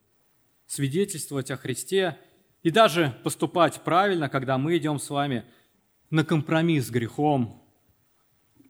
[0.66, 2.18] свидетельствовать о Христе
[2.64, 5.46] и даже поступать правильно, когда мы идем с вами
[6.10, 7.64] на компромисс с грехом,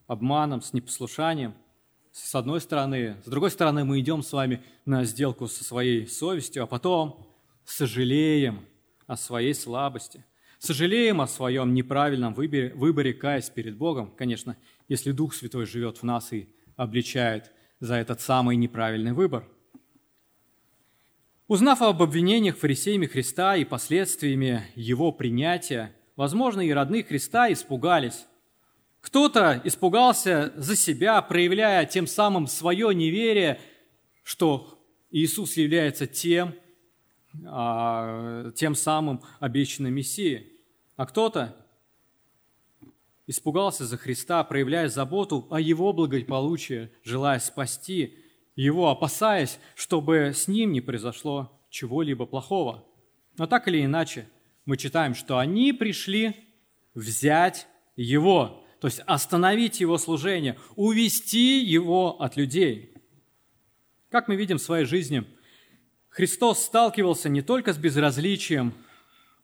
[0.06, 1.56] обманом, с непослушанием,
[2.12, 3.18] с одной стороны.
[3.24, 7.28] С другой стороны, мы идем с вами на сделку со своей совестью, а потом
[7.66, 8.66] сожалеем
[9.08, 10.26] о своей слабости,
[10.58, 14.58] сожалеем о своем неправильном выборе, выборе каясь перед Богом, конечно,
[14.88, 19.48] если Дух Святой живет в нас и обличает за этот самый неправильный выбор.
[21.48, 28.28] Узнав об обвинениях фарисеями Христа и последствиями его принятия, возможно, и родные Христа испугались.
[29.02, 33.60] Кто-то испугался за себя, проявляя тем самым свое неверие,
[34.24, 34.80] что
[35.10, 36.54] Иисус является тем,
[37.46, 40.54] а, тем самым обещанным Мессией.
[40.98, 41.56] А кто-то
[43.26, 48.18] испугался за Христа, проявляя заботу о Его благополучии, желая спасти
[48.56, 52.84] Его, опасаясь, чтобы с Ним не произошло чего-либо плохого.
[53.38, 54.28] Но так или иначе,
[54.66, 56.36] мы читаем, что они пришли
[56.94, 62.94] взять Его, то есть остановить Его служение, увести Его от людей.
[64.10, 65.24] Как мы видим в своей жизни–
[66.10, 68.74] Христос сталкивался не только с безразличием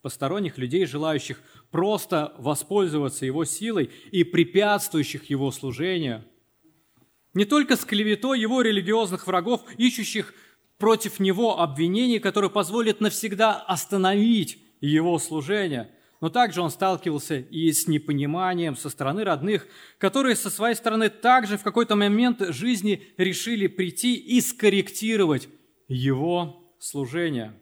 [0.02, 6.24] посторонних людей, желающих просто воспользоваться Его силой и препятствующих Его служению,
[7.34, 10.34] не только с клеветой Его религиозных врагов, ищущих
[10.78, 15.90] против Него обвинений, которые позволят навсегда остановить Его служение,
[16.26, 19.68] но также он сталкивался и с непониманием со стороны родных,
[20.00, 25.48] которые со своей стороны также в какой-то момент жизни решили прийти и скорректировать
[25.88, 27.54] его служения.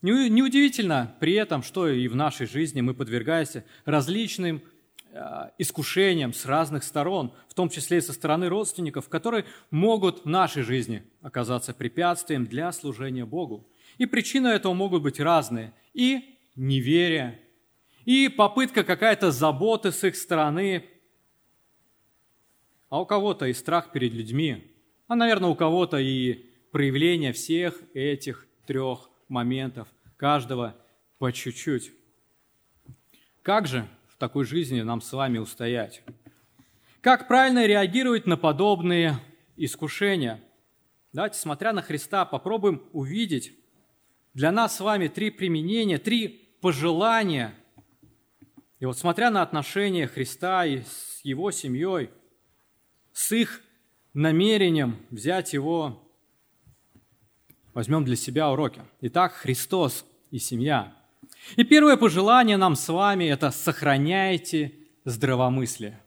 [0.00, 4.62] Неудивительно при этом, что и в нашей жизни мы подвергаемся различным
[5.12, 10.26] э, искушениям с разных сторон, в том числе и со стороны родственников, которые могут в
[10.26, 13.68] нашей жизни оказаться препятствием для служения Богу.
[13.98, 15.74] И причины этого могут быть разные.
[15.92, 17.40] И неверие,
[18.04, 20.84] и попытка какая-то заботы с их стороны,
[22.88, 24.70] а у кого-то и страх перед людьми,
[25.08, 30.76] а, наверное, у кого-то и проявление всех этих трех моментов, каждого
[31.18, 31.92] по чуть-чуть.
[33.42, 36.02] Как же в такой жизни нам с вами устоять?
[37.00, 39.18] Как правильно реагировать на подобные
[39.56, 40.42] искушения?
[41.12, 43.52] Давайте, смотря на Христа, попробуем увидеть
[44.32, 47.54] для нас с вами три применения, три пожелания.
[48.80, 52.08] И вот смотря на отношения Христа и с его семьей,
[53.12, 53.60] с их
[54.14, 56.10] намерением взять его
[57.74, 58.80] возьмем для себя уроки.
[59.02, 60.96] Итак, Христос и семья.
[61.56, 64.72] И первое пожелание нам с вами– это сохраняйте
[65.04, 66.00] здравомыслие.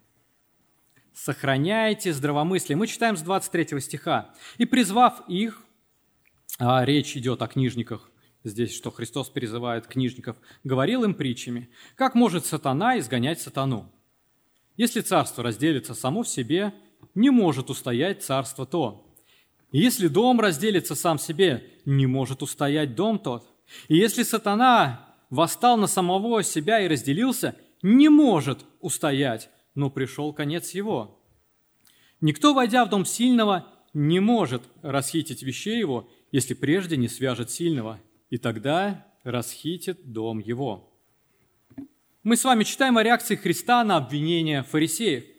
[1.13, 2.77] Сохраняйте здравомыслие.
[2.77, 4.33] Мы читаем с 23 стиха.
[4.57, 5.61] «И призвав их»,
[6.57, 8.09] а речь идет о книжниках,
[8.49, 13.91] здесь, что Христос призывает книжников, говорил им притчами, как может сатана изгонять сатану.
[14.75, 16.73] Если царство разделится само в себе,
[17.15, 19.15] не может устоять царство то.
[19.71, 23.47] Если дом разделится сам себе, не может устоять дом тот.
[23.87, 30.71] И если сатана восстал на самого себя и разделился, не может устоять, но пришел конец
[30.71, 31.21] его.
[32.21, 37.99] Никто, войдя в дом сильного, не может расхитить вещей его, если прежде не свяжет сильного,
[38.29, 40.93] и тогда расхитит дом его.
[42.23, 45.23] Мы с вами читаем о реакции Христа на обвинение фарисеев–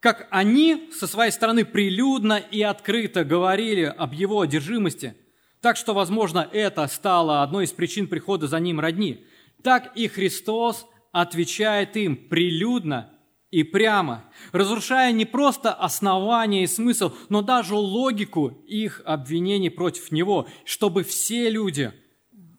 [0.00, 5.16] как они со своей стороны прилюдно и открыто говорили об его одержимости,
[5.60, 9.24] так что, возможно, это стало одной из причин прихода за ним родни,
[9.62, 13.10] так и Христос отвечает им прилюдно
[13.50, 20.48] и прямо, разрушая не просто основание и смысл, но даже логику их обвинений против Него,
[20.64, 21.92] чтобы все люди,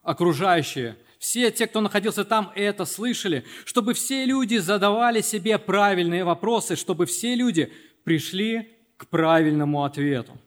[0.01, 6.75] окружающие, все те, кто находился там, это слышали, чтобы все люди задавали себе правильные вопросы,
[6.75, 7.71] чтобы все люди
[8.03, 10.39] пришли к правильному ответу.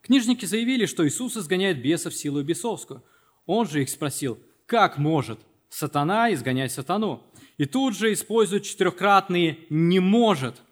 [0.00, 3.02] Книжники заявили, что Иисус изгоняет бесов силу бесовскую.
[3.44, 7.22] Он же их спросил, как может сатана изгонять сатану?
[7.58, 10.62] И тут же используют четырехкратные «не может»,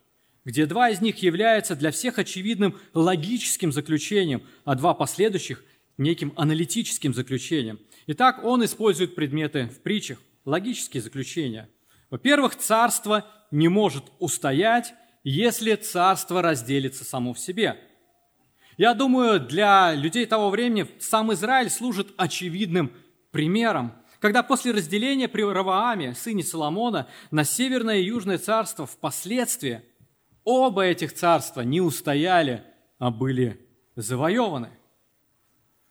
[0.45, 5.65] где два из них являются для всех очевидным логическим заключением, а два последующих–
[5.97, 7.79] неким аналитическим заключением.
[8.09, 11.71] Итак, он использует предметы в притчах, логические заключения.
[12.11, 17.79] Во-первых, царство не может устоять, если царство разделится само в себе.
[18.77, 22.93] Я думаю, для людей того времени сам Израиль служит очевидным
[23.31, 29.83] примером– когда после разделения при Равааме, сыне Соломона, на Северное и Южное царство впоследствии
[30.45, 32.65] оба этих царства не устояли,
[32.99, 33.61] а были
[33.97, 34.71] завоеваны.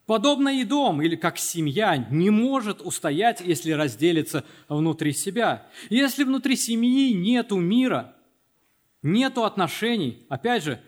[0.05, 5.67] Подобно и дом, или как семья, не может устоять, если разделится внутри себя.
[5.89, 8.13] Если внутри семьи нету мира,
[9.01, 10.82] нету отношений, опять же,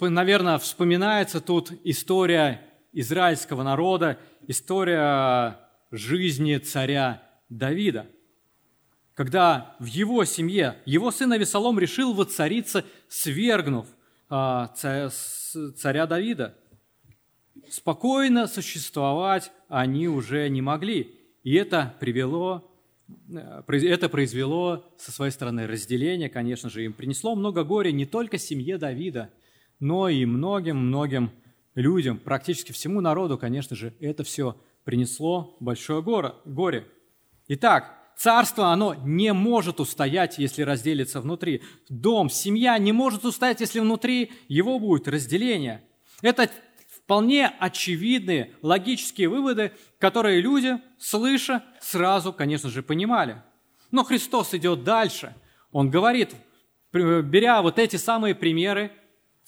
[0.00, 5.58] наверное, вспоминается тут история израильского народа, история
[5.90, 8.06] жизни царя Давида,
[9.14, 13.86] когда в его семье его сын Авесолом решил воцариться, свергнув
[14.28, 16.54] а, царя Давида.
[17.68, 21.14] Спокойно существовать они уже не могли.
[21.42, 22.70] И это привело,
[23.30, 28.38] э, это произвело со своей стороны разделение, конечно же, им принесло много горя не только
[28.38, 29.30] семье Давида,
[29.80, 31.30] но и многим-многим
[31.74, 36.86] людям, практически всему народу, конечно же, это все принесло большое горе.
[37.48, 41.62] Итак, царство, оно не может устоять, если разделится внутри.
[41.88, 45.84] Дом, семья не может устоять, если внутри его будет разделение.
[46.20, 46.50] Это
[46.88, 53.42] вполне очевидные логические выводы, которые люди, слыша, сразу, конечно же, понимали.
[53.90, 55.34] Но Христос идет дальше.
[55.72, 56.34] Он говорит,
[56.92, 58.90] беря вот эти самые примеры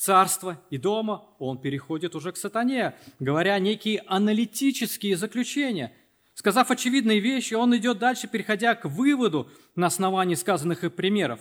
[0.00, 5.92] царства и дома, он переходит уже к сатане, говоря некие аналитические заключения.
[6.32, 11.40] Сказав очевидные вещи, он идет дальше, переходя к выводу на основании сказанных и примеров.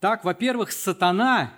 [0.00, 1.52] Так, во-первых, сатана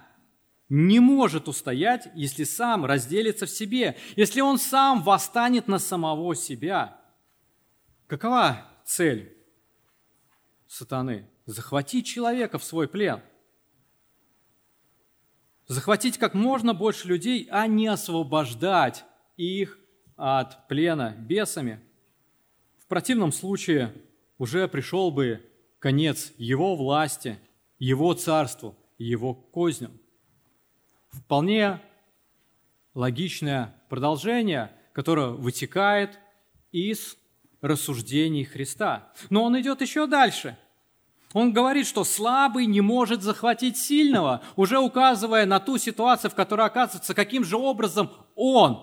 [0.68, 7.00] не может устоять, если сам разделится в себе, если он сам восстанет на самого себя.
[8.06, 9.34] Какова цель
[10.68, 11.26] сатаны?
[11.46, 13.22] Захватить человека в свой плен–
[15.66, 19.04] захватить как можно больше людей, а не освобождать
[19.36, 19.78] их
[20.16, 21.80] от плена бесами.
[22.78, 23.94] В противном случае
[24.38, 25.44] уже пришел бы
[25.78, 27.38] конец его власти,
[27.78, 29.98] его царству, его козням.
[31.10, 31.80] Вполне
[32.94, 36.18] логичное продолжение, которое вытекает
[36.72, 37.16] из
[37.60, 39.12] рассуждений Христа.
[39.30, 40.58] Но он идет еще дальше–
[41.34, 46.64] он говорит, что слабый не может захватить сильного, уже указывая на ту ситуацию, в которой
[46.64, 48.80] оказывается, каким же образом он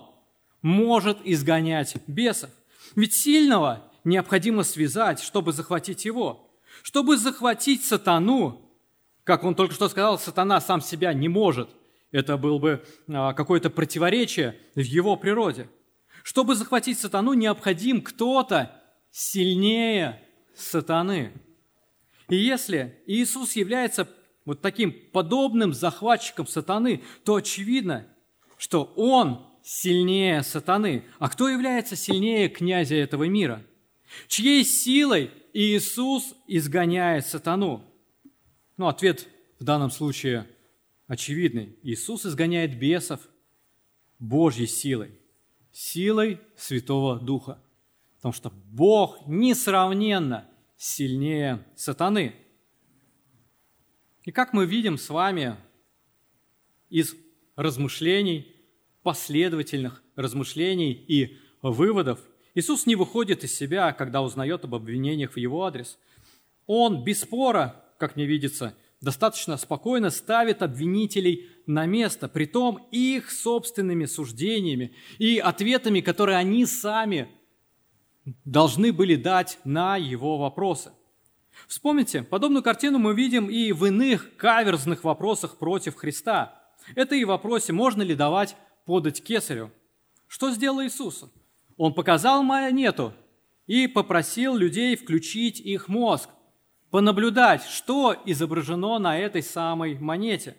[0.60, 2.50] может изгонять бесов.
[2.94, 6.50] Ведь сильного необходимо связать, чтобы захватить его.
[6.82, 8.70] Чтобы захватить сатану,
[9.24, 11.70] как он только что сказал, сатана сам себя не может.
[12.10, 15.70] Это было бы а, какое-то противоречие в его природе.
[16.22, 18.78] Чтобы захватить сатану, необходим кто-то
[19.10, 20.20] сильнее
[20.54, 21.32] сатаны.
[22.32, 24.08] И если Иисус является
[24.46, 28.06] вот таким подобным захватчиком сатаны, то очевидно,
[28.56, 31.04] что Он сильнее сатаны.
[31.18, 33.62] А кто является сильнее князя этого мира?
[34.28, 37.84] Чьей силой Иисус изгоняет сатану?
[38.78, 39.28] Ну, ответ
[39.60, 40.46] в данном случае
[41.08, 41.76] очевидный.
[41.82, 43.20] Иисус изгоняет бесов
[44.18, 45.20] Божьей силой,
[45.70, 47.62] силой Святого Духа.
[48.16, 50.48] Потому что Бог несравненно
[50.82, 52.34] сильнее сатаны.
[54.24, 55.56] И как мы видим с вами
[56.90, 57.14] из
[57.54, 58.52] размышлений,
[59.04, 62.18] последовательных размышлений и выводов,
[62.56, 66.00] Иисус не выходит из себя, когда узнает об обвинениях в его адрес.
[66.66, 73.30] Он без спора, как мне видится, достаточно спокойно ставит обвинителей на место, при том их
[73.30, 77.28] собственными суждениями и ответами, которые они сами
[78.44, 80.92] должны были дать на его вопросы.
[81.66, 86.58] Вспомните, подобную картину мы видим и в иных каверзных вопросах против Христа.
[86.94, 89.70] Это и в вопросе, можно ли давать подать кесарю.
[90.26, 91.24] Что сделал Иисус?
[91.76, 93.12] Он показал монету
[93.66, 96.28] и попросил людей включить их мозг,
[96.90, 100.56] понаблюдать, что изображено на этой самой монете.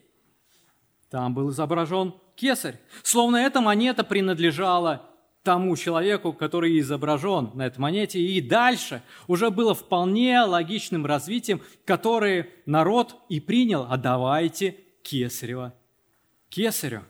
[1.09, 5.12] Там был изображен кесарь, словно эта монета принадлежала
[5.43, 8.19] тому человеку, который изображен на этой монете.
[8.19, 13.85] И дальше уже было вполне логичным развитием, которое народ и принял.
[13.89, 15.73] А давайте кесарева
[16.53, 17.01] кесарю.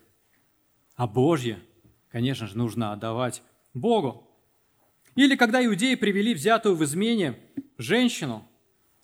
[0.95, 1.59] А Божье,
[2.11, 4.29] конечно же, нужно отдавать Богу.
[5.15, 7.37] Или когда иудеи привели взятую в измене
[7.77, 8.47] женщину,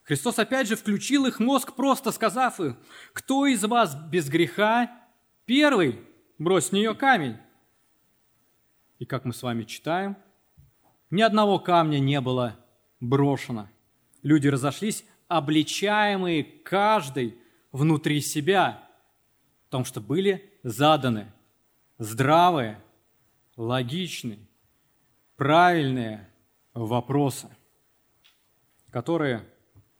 [0.03, 2.77] Христос опять же включил их мозг, просто сказав им,
[3.11, 4.89] кто из вас без греха,
[5.45, 5.99] первый
[6.37, 7.35] брось в нее камень.
[8.99, 10.17] И как мы с вами читаем,
[11.09, 12.55] ни одного камня не было
[12.99, 13.69] брошено.
[14.21, 17.37] Люди разошлись, обличаемые каждый
[17.71, 18.87] внутри себя,
[19.65, 21.31] потому что были заданы
[21.97, 22.81] здравые,
[23.55, 24.39] логичные,
[25.37, 26.29] правильные
[26.73, 27.47] вопросы,
[28.89, 29.45] которые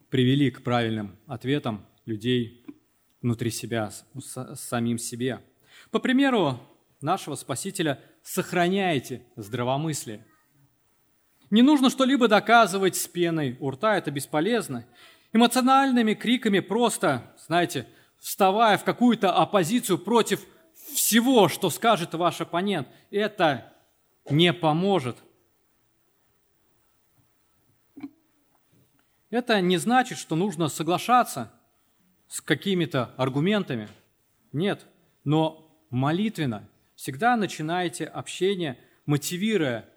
[0.09, 2.65] привели к правильным ответам людей
[3.21, 5.41] внутри себя, с, самим себе.
[5.91, 6.59] По примеру
[7.01, 10.23] нашего Спасителя, сохраняйте здравомыслие.
[11.49, 14.85] Не нужно что-либо доказывать с пеной у рта, это бесполезно.
[15.33, 17.87] Эмоциональными криками просто, знаете,
[18.19, 20.45] вставая в какую-то оппозицию против
[20.93, 23.73] всего, что скажет ваш оппонент, это
[24.29, 25.17] не поможет–
[29.31, 31.51] Это не значит, что нужно соглашаться
[32.27, 33.87] с какими-то аргументами.
[34.51, 34.87] Нет,
[35.23, 36.67] но молитвенно
[36.99, 39.87] всегда начинайте общение, мотивируя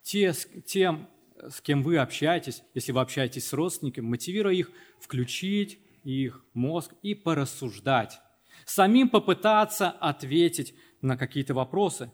[0.00, 0.32] те,
[0.64, 1.06] тем,
[1.36, 7.14] с кем вы общаетесь, если вы общаетесь с родственниками, мотивируя их включить их мозг и
[7.14, 8.18] порассуждать.
[8.64, 12.10] Самим попытаться ответить на какие-то вопросы.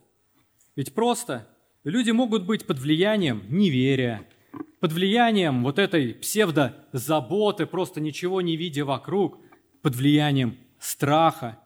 [0.74, 1.46] Ведь просто
[1.84, 4.26] люди могут быть под влиянием неверия,
[4.80, 9.38] под влиянием вот этой псевдозаботы, просто ничего не видя вокруг,
[9.80, 11.60] под влиянием страха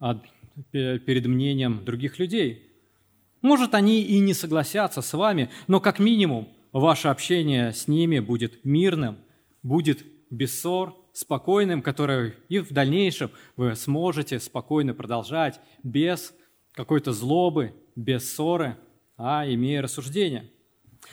[0.00, 0.24] от,
[0.72, 2.62] перед мнением других людей.
[3.42, 8.64] Может, они и не согласятся с вами, но как минимум ваше общение с ними будет
[8.64, 9.18] мирным,
[9.62, 16.34] будет без ссор, спокойным, которое и в дальнейшем вы сможете спокойно продолжать без
[16.72, 18.76] какой-то злобы, без ссоры,
[19.16, 20.50] а имея рассуждения–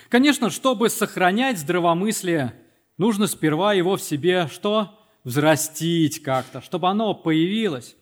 [0.10, 2.54] Конечно, чтобы сохранять здравомыслие,
[2.98, 5.00] нужно сперва его в себе что?
[5.24, 7.96] Взрастить как-то, чтобы оно появилось.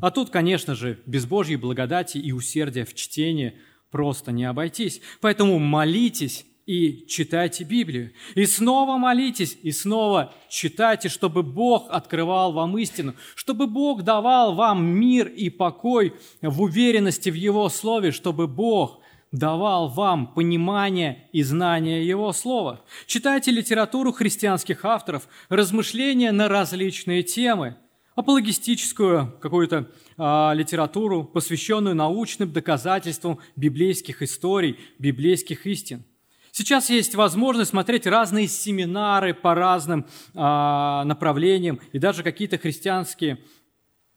[0.00, 3.58] А тут, конечно же, без Божьей благодати и усердия в чтении
[3.90, 5.00] просто не обойтись.
[5.20, 8.12] Поэтому молитесь и читайте Библию.
[8.34, 14.84] И снова молитесь, и снова читайте, чтобы Бог открывал вам истину, чтобы Бог давал вам
[14.84, 19.00] мир и покой в уверенности в Его Слове, чтобы Бог
[19.32, 22.84] давал вам понимание и знание Его Слова.
[23.06, 27.76] Читайте литературу христианских авторов, размышления на различные темы,
[28.16, 36.04] апологистическую какую-то а, литературу, посвященную научным доказательствам библейских историй, библейских истин.
[36.50, 43.38] Сейчас есть возможность смотреть разные семинары по разным а, направлениям и даже какие-то христианские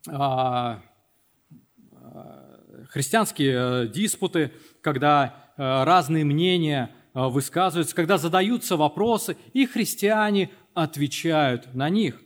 [0.08, 0.82] а,
[2.90, 11.74] христианские э, диспуты, когда э, разные мнения э, высказываются, когда задаются вопросы, и христиане отвечают
[11.74, 12.22] на них.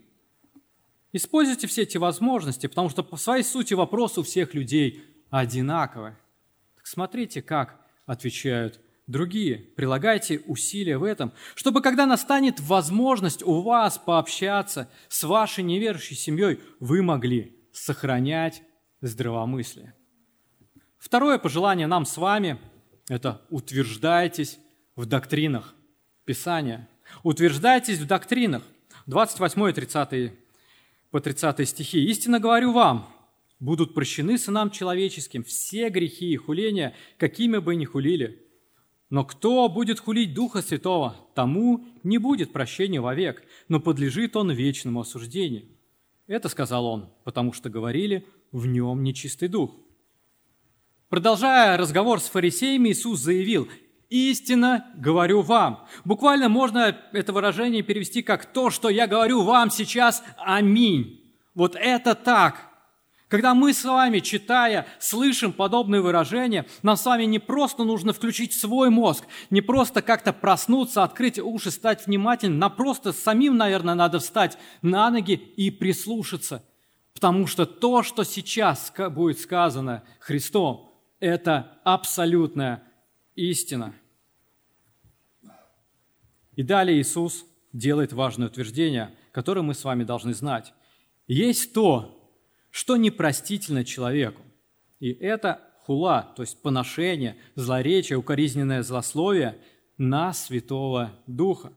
[1.14, 6.14] Используйте все эти возможности, потому что по своей сути вопрос у всех людей одинаковый.
[6.76, 9.58] Так смотрите, как отвечают другие.
[9.58, 16.60] Прилагайте усилия в этом, чтобы когда настанет возможность у вас пообщаться с вашей неверующей семьей,
[16.80, 18.64] вы могли сохранять
[19.02, 19.94] здравомыслие.
[20.98, 22.58] Второе пожелание нам с вами–
[23.08, 24.58] это утверждайтесь
[24.96, 25.76] в доктринах
[26.26, 26.90] Писания.
[27.22, 28.64] Утверждайтесь в доктринах.
[29.06, 30.43] 28 и 30
[31.14, 32.04] по 30 стихи.
[32.06, 33.08] «Истинно говорю вам,
[33.60, 38.42] будут прощены сынам человеческим все грехи и хуления, какими бы ни хулили.
[39.12, 45.02] Но кто будет хулить Духа Святого, тому не будет прощения вовек, но подлежит он вечному
[45.02, 45.68] осуждению».
[46.26, 49.76] Это сказал он, потому что говорили, в нем нечистый дух.
[51.10, 53.70] Продолжая разговор с фарисеями, Иисус заявил,
[54.14, 55.88] «Истинно говорю вам».
[56.06, 61.20] Буквально можно это выражение перевести как «то, что я говорю вам сейчас, аминь».
[61.56, 62.70] Вот это так.
[63.28, 68.54] Когда мы с вами, читая, слышим подобные выражения, нам с вами не просто нужно включить
[68.54, 74.20] свой мозг, не просто как-то проснуться, открыть уши, стать внимательным, нам просто самим, наверное, надо
[74.20, 76.64] встать на ноги и прислушаться.
[77.16, 82.84] Потому что то, что сейчас будет сказано Христом, это абсолютная
[83.34, 83.96] истина.
[86.56, 90.74] И далее Иисус делает важное утверждение, которое мы с вами должны знать.
[91.28, 92.32] Есть то,
[92.70, 94.42] что непростительно человеку.
[95.00, 99.58] И это хула, то есть поношение, злоречие, укоризненное злословие
[99.98, 101.74] на Святого Духа.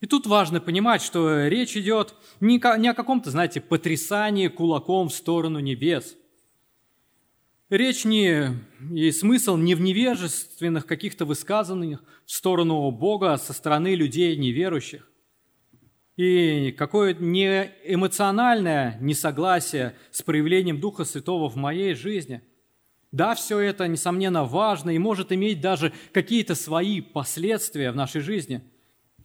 [0.00, 5.60] И тут важно понимать, что речь идет не о каком-то, знаете, потрясании кулаком в сторону
[5.60, 6.16] небес–
[7.74, 8.50] Речь не,
[8.94, 15.10] и смысл не в невежественных каких-то высказанных в сторону Бога со стороны людей неверующих.
[16.16, 22.42] и какое не эмоциональное несогласие с проявлением Духа Святого в моей жизни.
[23.10, 28.62] Да, все это, несомненно, важно и может иметь даже какие-то свои последствия в нашей жизни,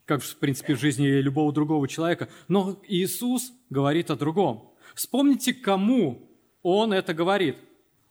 [0.06, 2.30] как, в принципе, в жизни любого другого человека.
[2.48, 4.74] Но Иисус говорит о другом.
[4.96, 6.32] Вспомните, кому
[6.64, 7.58] Он это говорит.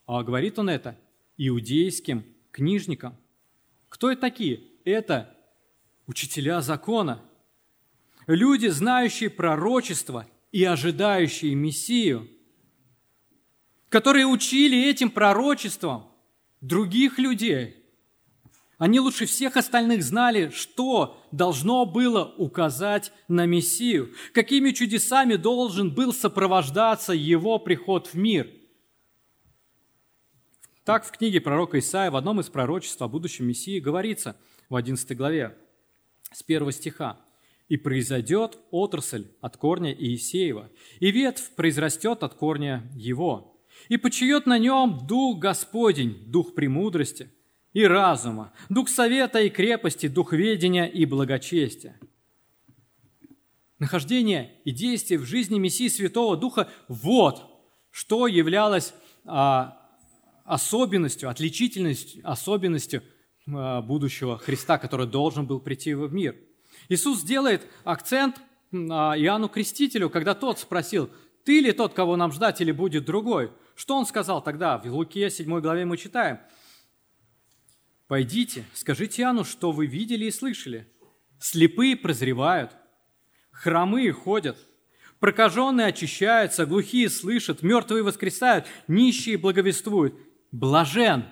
[0.08, 0.98] А говорит Он это
[1.36, 3.14] иудейским книжникам.
[3.90, 4.62] Кто это такие?
[4.84, 5.36] Это
[6.06, 7.22] учителя закона–
[8.26, 12.26] люди, знающие пророчество и ожидающие Мессию,
[13.90, 16.06] которые учили этим пророчеством
[16.62, 17.76] других людей.
[18.78, 26.14] Они лучше всех остальных знали, что должно было указать на Мессию, какими чудесами должен был
[26.14, 28.48] сопровождаться его приход в мир.
[30.88, 34.36] Так в книге пророка Исаия в одном из пророчеств о будущем Мессии говорится
[34.70, 35.54] в 11 главе
[36.32, 37.20] с 1 стиха
[37.68, 43.60] и произойдет отрасль от корня Иисеева, и ветвь произрастет от корня его,
[43.90, 47.30] и почиет на нем Дух Господень, Дух премудрости
[47.74, 52.00] и разума, Дух совета и крепости, Дух ведения и благочестия.
[53.78, 57.44] Нахождение и действие в жизни Мессии Святого Духа– вот
[57.90, 58.94] что являлось
[59.26, 59.77] а,
[60.48, 63.02] особенностью, отличительностью, особенностью
[63.46, 66.36] а, будущего Христа, который должен был прийти в мир–
[66.88, 68.40] Иисус делает акцент
[68.70, 71.10] Иоанну Крестителю, когда тот спросил,
[71.44, 74.78] «Ты ли тот, кого нам ждать, или будет другой?» Что он сказал тогда?
[74.78, 76.40] В Луке 7 главе мы читаем.
[78.06, 80.90] «Пойдите, скажите Иоанну, что вы видели и слышали.
[81.38, 82.72] Слепые прозревают,
[83.50, 84.56] хромые ходят,
[85.20, 90.14] прокаженные очищаются, глухие слышат, мертвые воскресают, нищие благовествуют.
[90.52, 91.24] Блажен,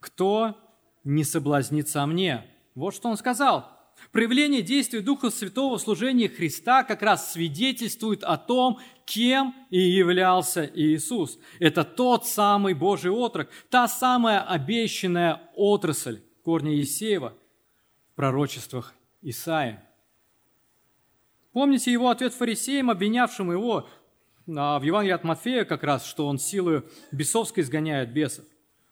[0.00, 0.56] кто
[1.04, 2.44] не соблазнится мне».
[2.74, 3.72] Вот что он сказал–
[4.12, 10.64] Проявление действия Духа Святого в служении Христа как раз свидетельствует о том, кем и являлся
[10.64, 11.38] Иисус.
[11.58, 17.34] Это тот самый Божий отрок, та самая обещанная отрасль корня Есеева
[18.12, 19.84] в пророчествах Исаия.
[21.52, 23.88] Помните его ответ фарисеям, обвинявшим его
[24.48, 28.44] в Евангелии от Матфея как раз, что он силою бесовской изгоняет бесов.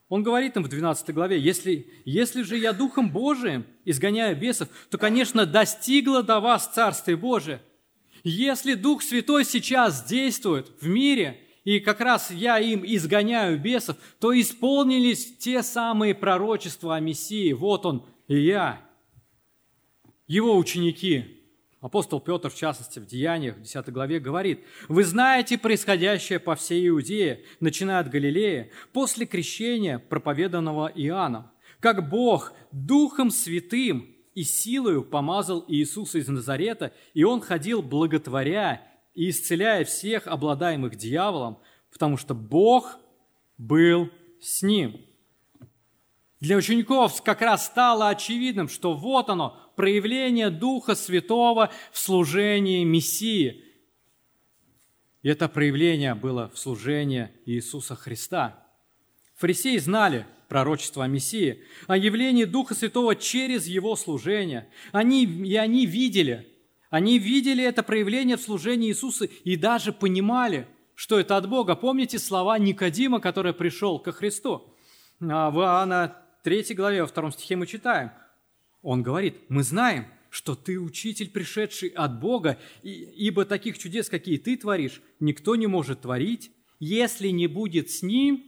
[0.08, 4.98] Он говорит им в 12 главе, если, если же я Духом Божиим изгоняю бесов, то,
[4.98, 7.60] конечно, достигло до вас Царствие Божие.
[8.22, 14.38] Если Дух Святой сейчас действует в мире, и как раз я им изгоняю бесов, то
[14.38, 17.52] исполнились те самые пророчества о Мессии.
[17.52, 18.80] Вот он и я.
[20.28, 21.35] Его ученики
[21.80, 26.88] Апостол Петр, в частности, в Деяниях, в 10 главе, говорит, «Вы знаете происходящее по всей
[26.88, 31.50] Иудее, начиная от Галилеи, после крещения, проповеданного Иоанном,
[31.80, 38.82] как Бог Духом Святым и силою помазал Иисуса из Назарета, и Он ходил благотворя
[39.14, 41.58] и исцеляя всех обладаемых дьяволом,
[41.92, 42.98] потому что Бог
[43.58, 44.10] был
[44.40, 44.98] с ним».
[46.40, 53.62] Для учеников как раз стало очевидным, что вот оно, проявление Духа Святого в служении Мессии.
[55.22, 58.66] И это проявление было в служении Иисуса Христа.
[59.36, 64.68] Фарисеи знали пророчество о Мессии, о явлении Духа Святого через Его служение.
[64.92, 66.48] Они, и они видели,
[66.90, 71.74] они видели это проявление в служении Иисуса и даже понимали, что это от Бога.
[71.74, 74.74] Помните слова Никодима, который пришел ко Христу?
[75.20, 78.12] А в Иоанна 3 главе, во втором стихе мы читаем.
[78.86, 84.56] Он говорит, мы знаем, что ты учитель, пришедший от Бога, ибо таких чудес, какие ты
[84.56, 88.44] творишь, никто не может творить, если не будет с ним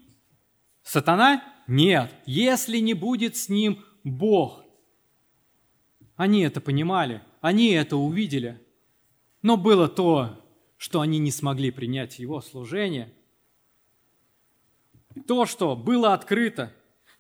[0.85, 1.43] сатана?
[1.67, 4.63] Нет, если не будет с ним Бог.
[6.15, 8.65] Они это понимали, они это увидели.
[9.43, 10.41] Но было то,
[10.77, 13.13] что они не смогли принять его служение.
[15.27, 16.73] То, что было открыто,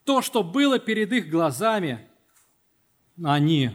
[0.05, 2.09] то, что было перед их глазами,
[3.25, 3.71] они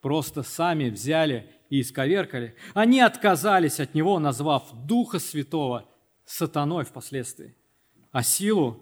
[0.00, 2.54] просто сами взяли и исковеркали.
[2.74, 5.88] Они отказались от него, назвав Духа Святого
[6.24, 7.54] сатаной впоследствии.
[8.12, 8.80] А силу,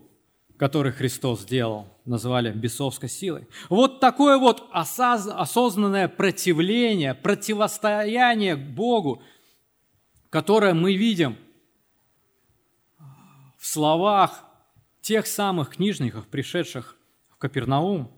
[0.58, 3.48] которую Христос сделал, назвали бесовской силой.
[3.68, 9.22] Вот такое вот осознанное противление, противостояние Богу,
[10.30, 11.36] которое мы видим
[13.58, 14.44] в словах
[15.00, 16.96] тех самых книжников, пришедших
[17.30, 18.10] в Капернаум,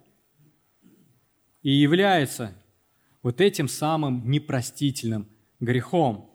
[1.66, 2.54] и является
[3.24, 5.26] вот этим самым непростительным
[5.58, 6.30] грехом.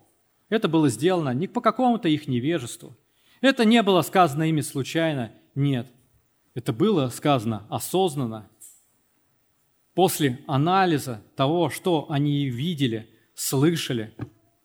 [0.50, 2.98] Это было сделано не по какому-то их невежеству.
[3.40, 5.88] Это не было сказано ими случайно, нет.
[6.54, 8.50] Это было сказано осознанно,
[9.94, 14.14] после анализа того, что они видели, слышали,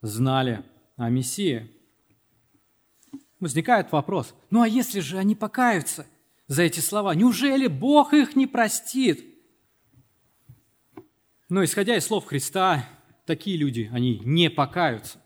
[0.02, 0.64] знали
[0.96, 1.70] о Мессии.
[3.38, 6.06] Возникает вопрос, ну а если же они покаются
[6.48, 9.35] за эти слова, неужели Бог их не простит?
[11.48, 12.88] Но исходя из слов Христа,
[13.24, 15.20] такие люди, они не покаются.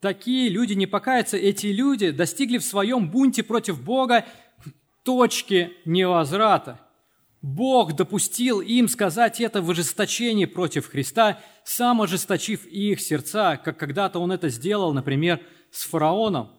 [0.00, 4.24] Такие люди не покаются, эти люди достигли в своем бунте против Бога
[5.02, 6.80] точки невозврата.
[7.42, 14.18] Бог допустил им сказать это в ожесточении против Христа, сам ожесточив их сердца, как когда-то
[14.18, 15.40] Он это сделал, например,
[15.70, 16.52] с фараоном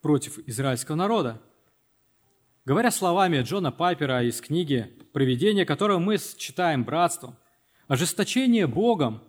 [0.00, 1.40] против израильского народа.
[2.64, 7.36] Говоря словами Джона Пайпера из книги «Провидение», которую мы читаем братством,
[7.88, 9.22] ожесточение Богом,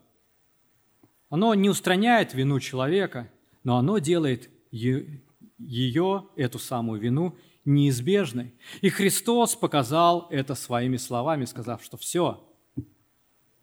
[1.29, 3.29] оно не устраняет вину человека,
[3.63, 7.35] но оно делает ее, эту самую вину,
[7.65, 8.53] неизбежной.
[8.81, 12.43] И Христос показал это своими словами, сказав, что все,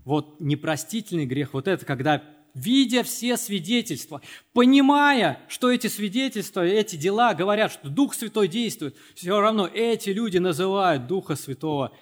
[0.05, 2.23] вот непростительный грех, вот это, когда
[2.55, 4.21] видя все свидетельства,
[4.53, 10.39] понимая, что эти свидетельства, эти дела говорят, что Дух Святой действует, все равно эти люди
[10.39, 11.93] называют Духа Святого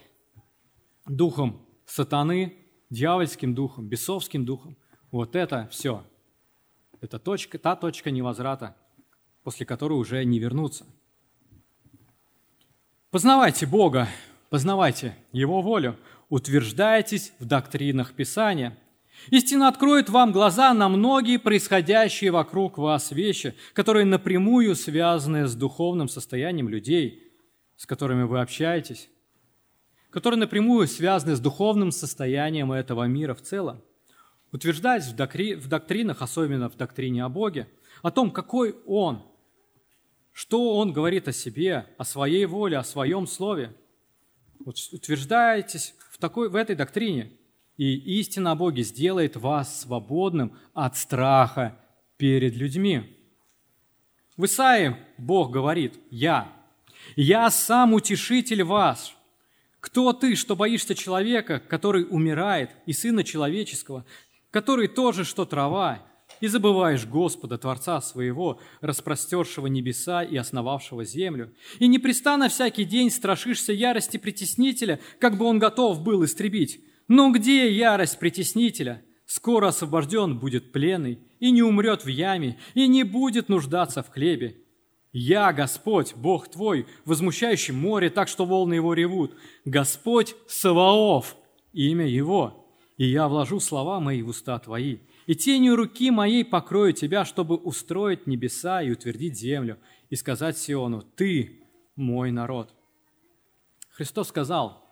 [1.07, 2.62] духом сатаны,
[2.93, 4.77] дьявольским духом, бесовским духом.
[5.11, 6.05] Вот это все.
[7.01, 8.77] Это точка, та точка невозврата,
[9.43, 10.87] после которой уже не вернуться.
[13.11, 14.09] Познавайте Бога,
[14.51, 15.97] познавайте Его волю,
[16.29, 18.79] утверждайтесь в доктринах Писания.
[19.31, 26.09] Истина откроет вам глаза на многие происходящие вокруг вас вещи, которые напрямую связаны с духовным
[26.09, 27.33] состоянием людей,
[27.77, 29.09] с которыми вы общаетесь,
[30.13, 33.83] которые напрямую связаны с духовным состоянием этого мира в целом.
[34.53, 35.55] Утверждаясь в, докри...
[35.55, 37.69] в доктринах, особенно в доктрине о Боге,
[38.03, 39.23] о том, какой Он–
[40.33, 43.77] что он говорит о себе, о своей воле, о своем слове?
[44.65, 47.33] Утверждаетесь в, такой, в этой доктрине,
[47.77, 51.79] и истина о Боге сделает вас свободным от страха
[52.17, 53.19] перед людьми.
[54.37, 56.51] В Исаии Бог говорит, «Я,
[57.15, 59.15] я сам утешитель вас».
[59.83, 64.07] Кто ты, что боишься человека, который умирает, и сына человеческого,
[64.53, 66.07] который тоже, что трава,
[66.41, 73.73] и забываешь Господа, Творца своего, распростершего небеса и основавшего землю, и непрестанно всякий день страшишься
[73.73, 76.81] ярости притеснителя, как бы он готов был истребить.
[77.09, 79.03] Но где ярость притеснителя?
[79.27, 84.62] Скоро освобожден будет пленный, и не умрет в яме, и не будет нуждаться в хлебе.
[85.13, 89.37] Я, Господь, Бог твой, возмущающий море так, что волны его ревут.
[89.67, 91.37] Господь Саваоф,
[91.73, 96.93] имя его, и я вложу слова мои в уста твои и тенью руки моей покрою
[96.93, 99.79] тебя, чтобы устроить небеса и утвердить землю,
[100.11, 101.63] и сказать Сиону, ты
[101.95, 102.75] мой народ.
[103.91, 104.85] Христос сказал,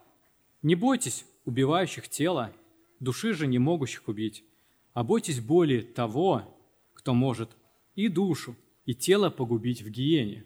[0.61, 2.53] не бойтесь убивающих тело,
[2.99, 4.43] души же не могущих убить,
[4.93, 6.57] а бойтесь боли того,
[6.93, 7.49] кто может
[7.95, 8.55] и душу,
[8.91, 10.43] и тело погубить в гиене.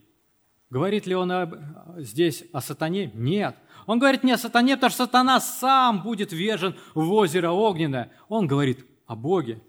[0.69, 1.55] Говорит ли он об,
[1.97, 3.09] здесь о сатане?
[3.15, 3.55] Нет.
[3.87, 8.11] Он говорит не о сатане, потому что сатана сам будет вержен в озеро огненное.
[8.29, 9.61] Он говорит о Боге,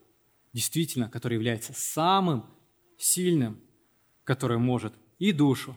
[0.53, 2.45] действительно, который является самым
[2.99, 3.59] сильным,
[4.25, 5.75] который может и душу,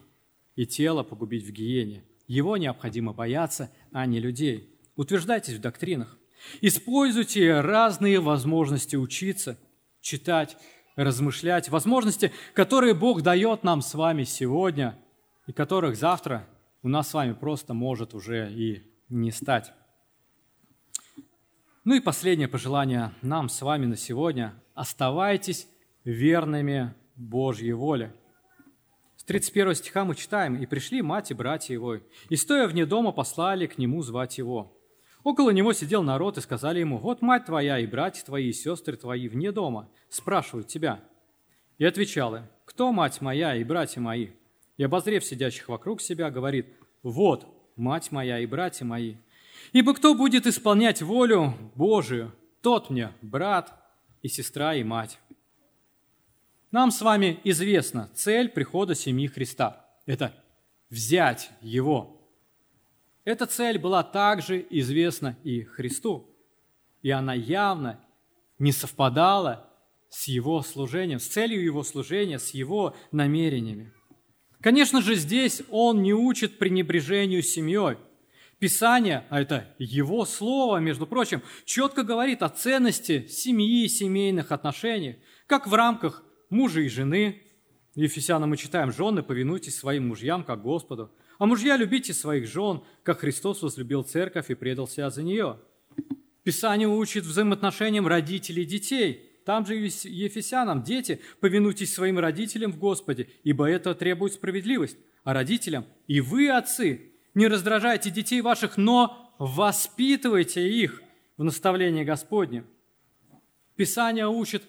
[0.54, 2.04] и тело погубить в гиене.
[2.26, 4.78] Его необходимо бояться, а не людей.
[4.94, 6.18] Утверждайтесь в доктринах.
[6.60, 9.58] Используйте разные возможности учиться,
[10.02, 10.58] читать,
[11.02, 14.98] размышлять, возможности, которые Бог дает нам с вами сегодня,
[15.46, 16.46] и которых завтра
[16.82, 19.72] у нас с вами просто может уже и не стать.
[21.84, 24.54] Ну и последнее пожелание нам с вами на сегодня.
[24.74, 25.66] Оставайтесь
[26.04, 28.14] верными Божьей воле.
[29.16, 31.96] С 31 стиха мы читаем, «И пришли мать и братья его,
[32.28, 34.79] и, стоя вне дома, послали к нему звать его.
[35.22, 38.96] Около него сидел народ, и сказали ему, «Вот мать твоя и братья твои, и сестры
[38.96, 41.00] твои вне дома, спрашивают тебя».
[41.78, 44.28] И отвечал им, «Кто мать моя и братья мои?»
[44.76, 46.66] И, обозрев сидящих вокруг себя, говорит,
[47.02, 47.46] «Вот
[47.76, 49.16] мать моя и братья мои».
[49.72, 53.72] Ибо кто будет исполнять волю Божию, тот мне брат
[54.22, 55.18] и сестра и мать.
[56.70, 59.86] Нам с вами известна цель прихода семьи Христа.
[60.06, 60.32] Это
[60.88, 62.19] взять Его.
[63.24, 66.34] Эта цель была также известна и Христу.
[67.02, 68.00] И она явно
[68.58, 69.68] не совпадала
[70.08, 73.92] с Его служением, с целью Его служения, с Его намерениями.
[74.60, 77.96] Конечно же, здесь Он не учит пренебрежению семьей–
[78.60, 85.16] Писание, а это его слово, между прочим, четко говорит о ценности семьи и семейных отношений,
[85.46, 87.42] как в рамках мужа и жены.
[87.94, 91.10] Ефесянам мы читаем, жены, повинуйтесь своим мужьям, как Господу.
[91.38, 95.58] А мужья, любите своих жен, как Христос возлюбил церковь и предал себя за нее.
[96.42, 103.28] Писание учит взаимоотношениям родителей и детей, Там же Ефесянам, дети, повинуйтесь своим родителям в Господе,
[103.42, 104.96] ибо это требует справедливость.
[105.24, 111.02] А родителям, и вы, отцы, не раздражайте детей ваших, но воспитывайте их
[111.36, 112.64] в наставлении Господне.
[113.76, 114.62] Писание учит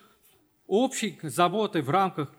[0.68, 2.34] общей заботой в рамках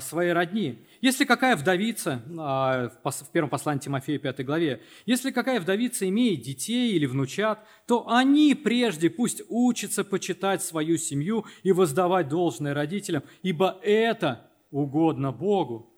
[0.00, 0.84] своей родни.
[1.00, 6.92] Если какая вдовица, а, в первом послании Тимофея 5 главе, если какая вдовица имеет детей
[6.92, 13.78] или внучат, то они прежде пусть учатся почитать свою семью и воздавать должное родителям, ибо
[13.82, 15.92] это угодно Богу.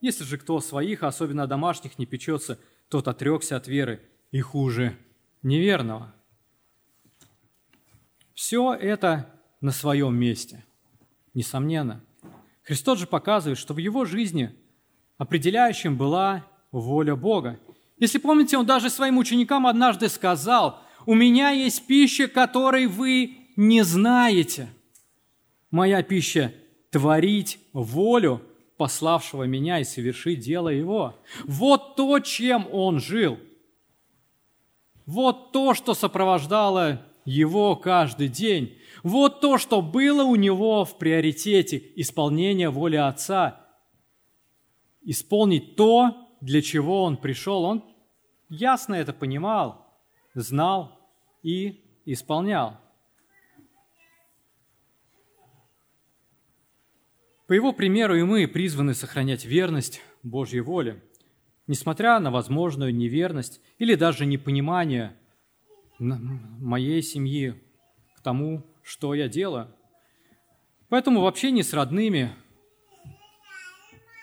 [0.00, 2.58] Если же кто своих, особенно домашних, не печется,
[2.88, 4.02] тот отрекся от веры
[4.32, 4.98] и хуже
[5.42, 6.14] неверного.
[8.34, 10.64] Все это на своем месте,
[11.32, 12.04] несомненно–
[12.64, 14.54] Христос же показывает, что в его жизни
[15.18, 17.60] определяющим была воля Бога.
[17.98, 23.82] Если помните, он даже своим ученикам однажды сказал, «У меня есть пища, которой вы не
[23.82, 24.68] знаете.
[25.70, 26.52] Моя пища–
[26.90, 28.42] творить волю
[28.78, 31.20] пославшего меня и совершить дело его».
[31.44, 33.38] Вот то, чем он жил.
[35.04, 38.78] Вот то, что сопровождало его каждый день.
[39.02, 43.66] Вот то, что было у него в приоритете– исполнение воли Отца.
[45.02, 47.64] Исполнить то, для чего он пришел.
[47.64, 47.84] Он
[48.48, 49.98] ясно это понимал,
[50.34, 50.98] знал
[51.42, 52.78] и исполнял.
[57.46, 61.02] По его примеру и мы призваны сохранять верность Божьей воле,
[61.66, 65.14] несмотря на возможную неверность или даже непонимание
[65.98, 67.54] моей семьи
[68.16, 69.74] к тому, что я делаю.
[70.88, 72.34] Поэтому в общении с родными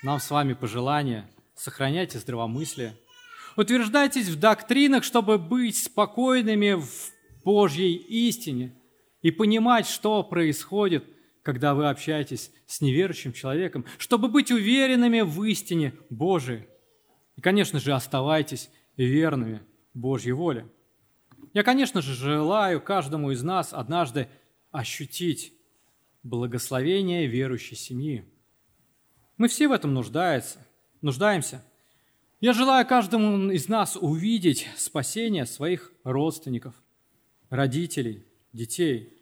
[0.04, 2.98] нам с вами пожелание сохраняйте здравомыслие.
[3.56, 7.12] Утверждайтесь в доктринах, чтобы быть спокойными в
[7.44, 8.74] Божьей истине
[9.22, 11.06] и понимать, что происходит,
[11.44, 16.68] когда вы общаетесь с неверующим человеком, чтобы быть уверенными в истине Божией.
[17.36, 19.62] И, конечно же, оставайтесь верными
[19.94, 20.68] Божьей воле.
[21.54, 24.30] Я, конечно же, желаю каждому из нас однажды
[24.72, 25.54] ощутить
[26.24, 28.26] благословение верующей семьи.
[29.38, 30.60] Мы все в этом нуждаются,
[31.02, 31.64] нуждаемся.
[32.40, 36.76] Я желаю каждому из нас увидеть спасение своих родственников,
[37.50, 39.18] родителей, детей.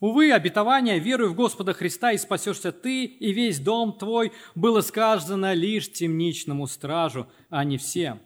[0.00, 5.52] Увы, обетование «веруй в Господа Христа и спасешься ты и весь дом твой» было сказано
[5.52, 8.20] лишь темничному стражу, а не всем.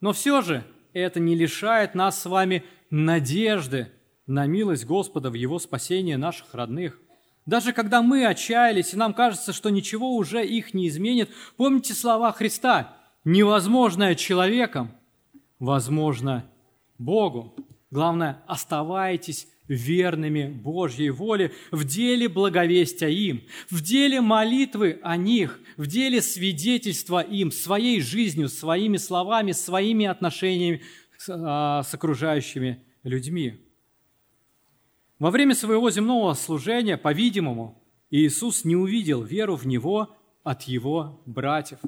[0.00, 0.64] Но все же
[0.94, 3.90] это не лишает нас с вами надежды
[4.26, 6.98] на милость Господа в Его спасение наших родных.
[7.46, 12.32] Даже когда мы отчаялись, и нам кажется, что ничего уже их не изменит, помните слова
[12.32, 14.92] Христа «невозможное человеком,
[15.58, 16.46] возможно
[16.96, 17.54] Богу».
[17.90, 25.86] Главное, оставайтесь верными Божьей воле в деле благовестия им, в деле молитвы о них, в
[25.86, 30.82] деле свидетельства им своей жизнью, своими словами, своими отношениями
[31.16, 33.60] с, а, с окружающими людьми.
[35.18, 41.78] Во время своего земного служения, по-видимому, Иисус не увидел веру в Него от Его братьев.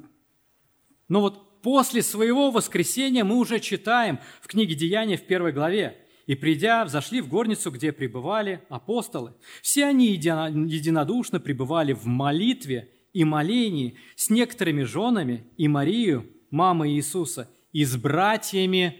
[1.09, 6.35] Но вот после своего воскресения мы уже читаем в книге Деяния в первой главе, и
[6.35, 9.35] придя, взошли в горницу, где пребывали апостолы.
[9.63, 17.49] Все они единодушно пребывали в молитве и молении с некоторыми женами и Марию, мамой Иисуса,
[17.73, 18.99] и с братьями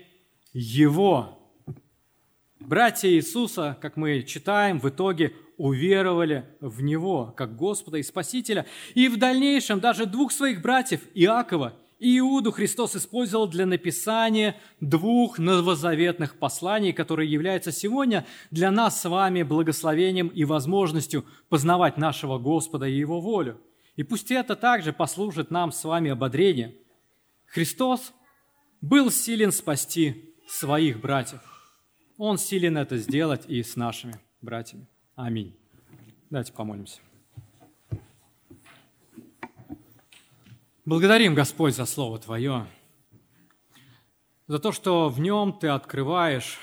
[0.53, 1.39] Его.
[2.61, 8.67] Братья Иисуса, как мы читаем, в итоге уверовали в Него, как Господа и Спасителя.
[8.95, 16.39] И в дальнейшем даже двух своих братьев, Иакова Иуду, Христос использовал для написания двух новозаветных
[16.39, 22.99] посланий, которые являются сегодня для нас с вами благословением и возможностью познавать нашего Господа и
[22.99, 23.61] Его волю.
[23.97, 26.75] И пусть это также послужит нам с вами ободрением.
[27.47, 28.13] Христос
[28.83, 31.41] был силен спасти своих братьев.
[32.19, 34.87] Он силен это сделать и с нашими братьями.
[35.15, 35.57] Аминь.
[36.29, 37.06] Давайте помолимся.
[40.87, 42.67] Благодарим, Господь, за Слово Твое,
[44.47, 46.59] за то, что в нем Ты открываешь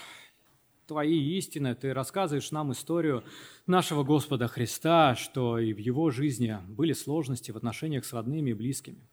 [0.88, 3.24] Твои истины, Ты рассказываешь нам историю
[3.68, 8.54] нашего Господа Христа, что и в Его жизни были сложности в отношениях с родными и
[8.54, 9.08] близкими.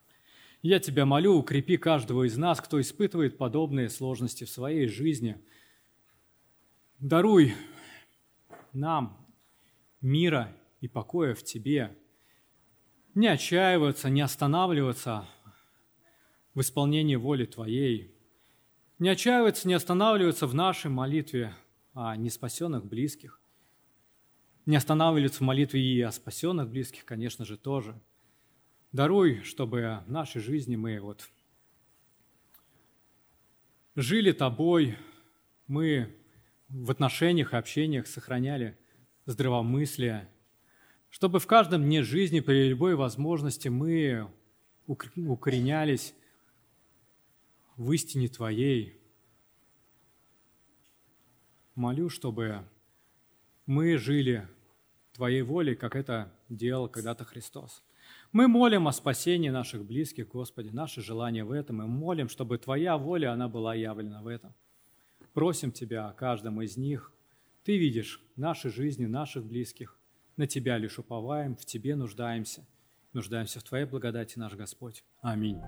[0.63, 5.37] Я Тебя молю, укрепи каждого из нас, кто испытывает подобные сложности в своей жизни–
[7.01, 7.55] Даруй
[8.75, 9.27] нам
[10.03, 11.97] мира и покоя в Тебе.
[13.15, 15.27] Не отчаиваться, не останавливаться
[16.55, 18.15] в исполнении воли Твоей.
[19.01, 21.55] Не отчаиваться, не останавливаться в нашей молитве
[21.93, 23.41] о неспасенных близких.
[24.67, 28.01] не останавливаться в молитве и о спасенных близких, конечно же, тоже.
[28.93, 31.29] Даруй, чтобы в нашей жизни мы вот
[33.97, 34.97] жили Тобой,
[35.67, 36.15] мы
[36.69, 38.79] в отношениях и общениях сохраняли
[39.27, 40.29] здравомыслие,
[41.11, 44.31] чтобы в каждом дне жизни при любой возможности мы
[44.87, 46.15] укоренялись
[47.77, 49.01] в истине Твоей.
[51.75, 52.65] Молю, чтобы
[53.67, 54.49] мы жили
[55.13, 57.83] Твоей волей, как это делал когда-то Христос.
[58.33, 62.97] Мы молим о спасении наших близких, Господи, наше желание в этом, и молим, чтобы Твоя
[62.97, 64.55] воля, она была явлена в этом.
[65.33, 67.13] Просим Тебя о каждом из них.
[67.65, 70.00] Ты видишь наши жизни, наших близких.
[70.41, 72.67] На Тебя лишь уповаем, в Тебе нуждаемся.
[73.13, 75.05] Нуждаемся в Твоей благодати, наш Господь.
[75.21, 75.61] Аминь.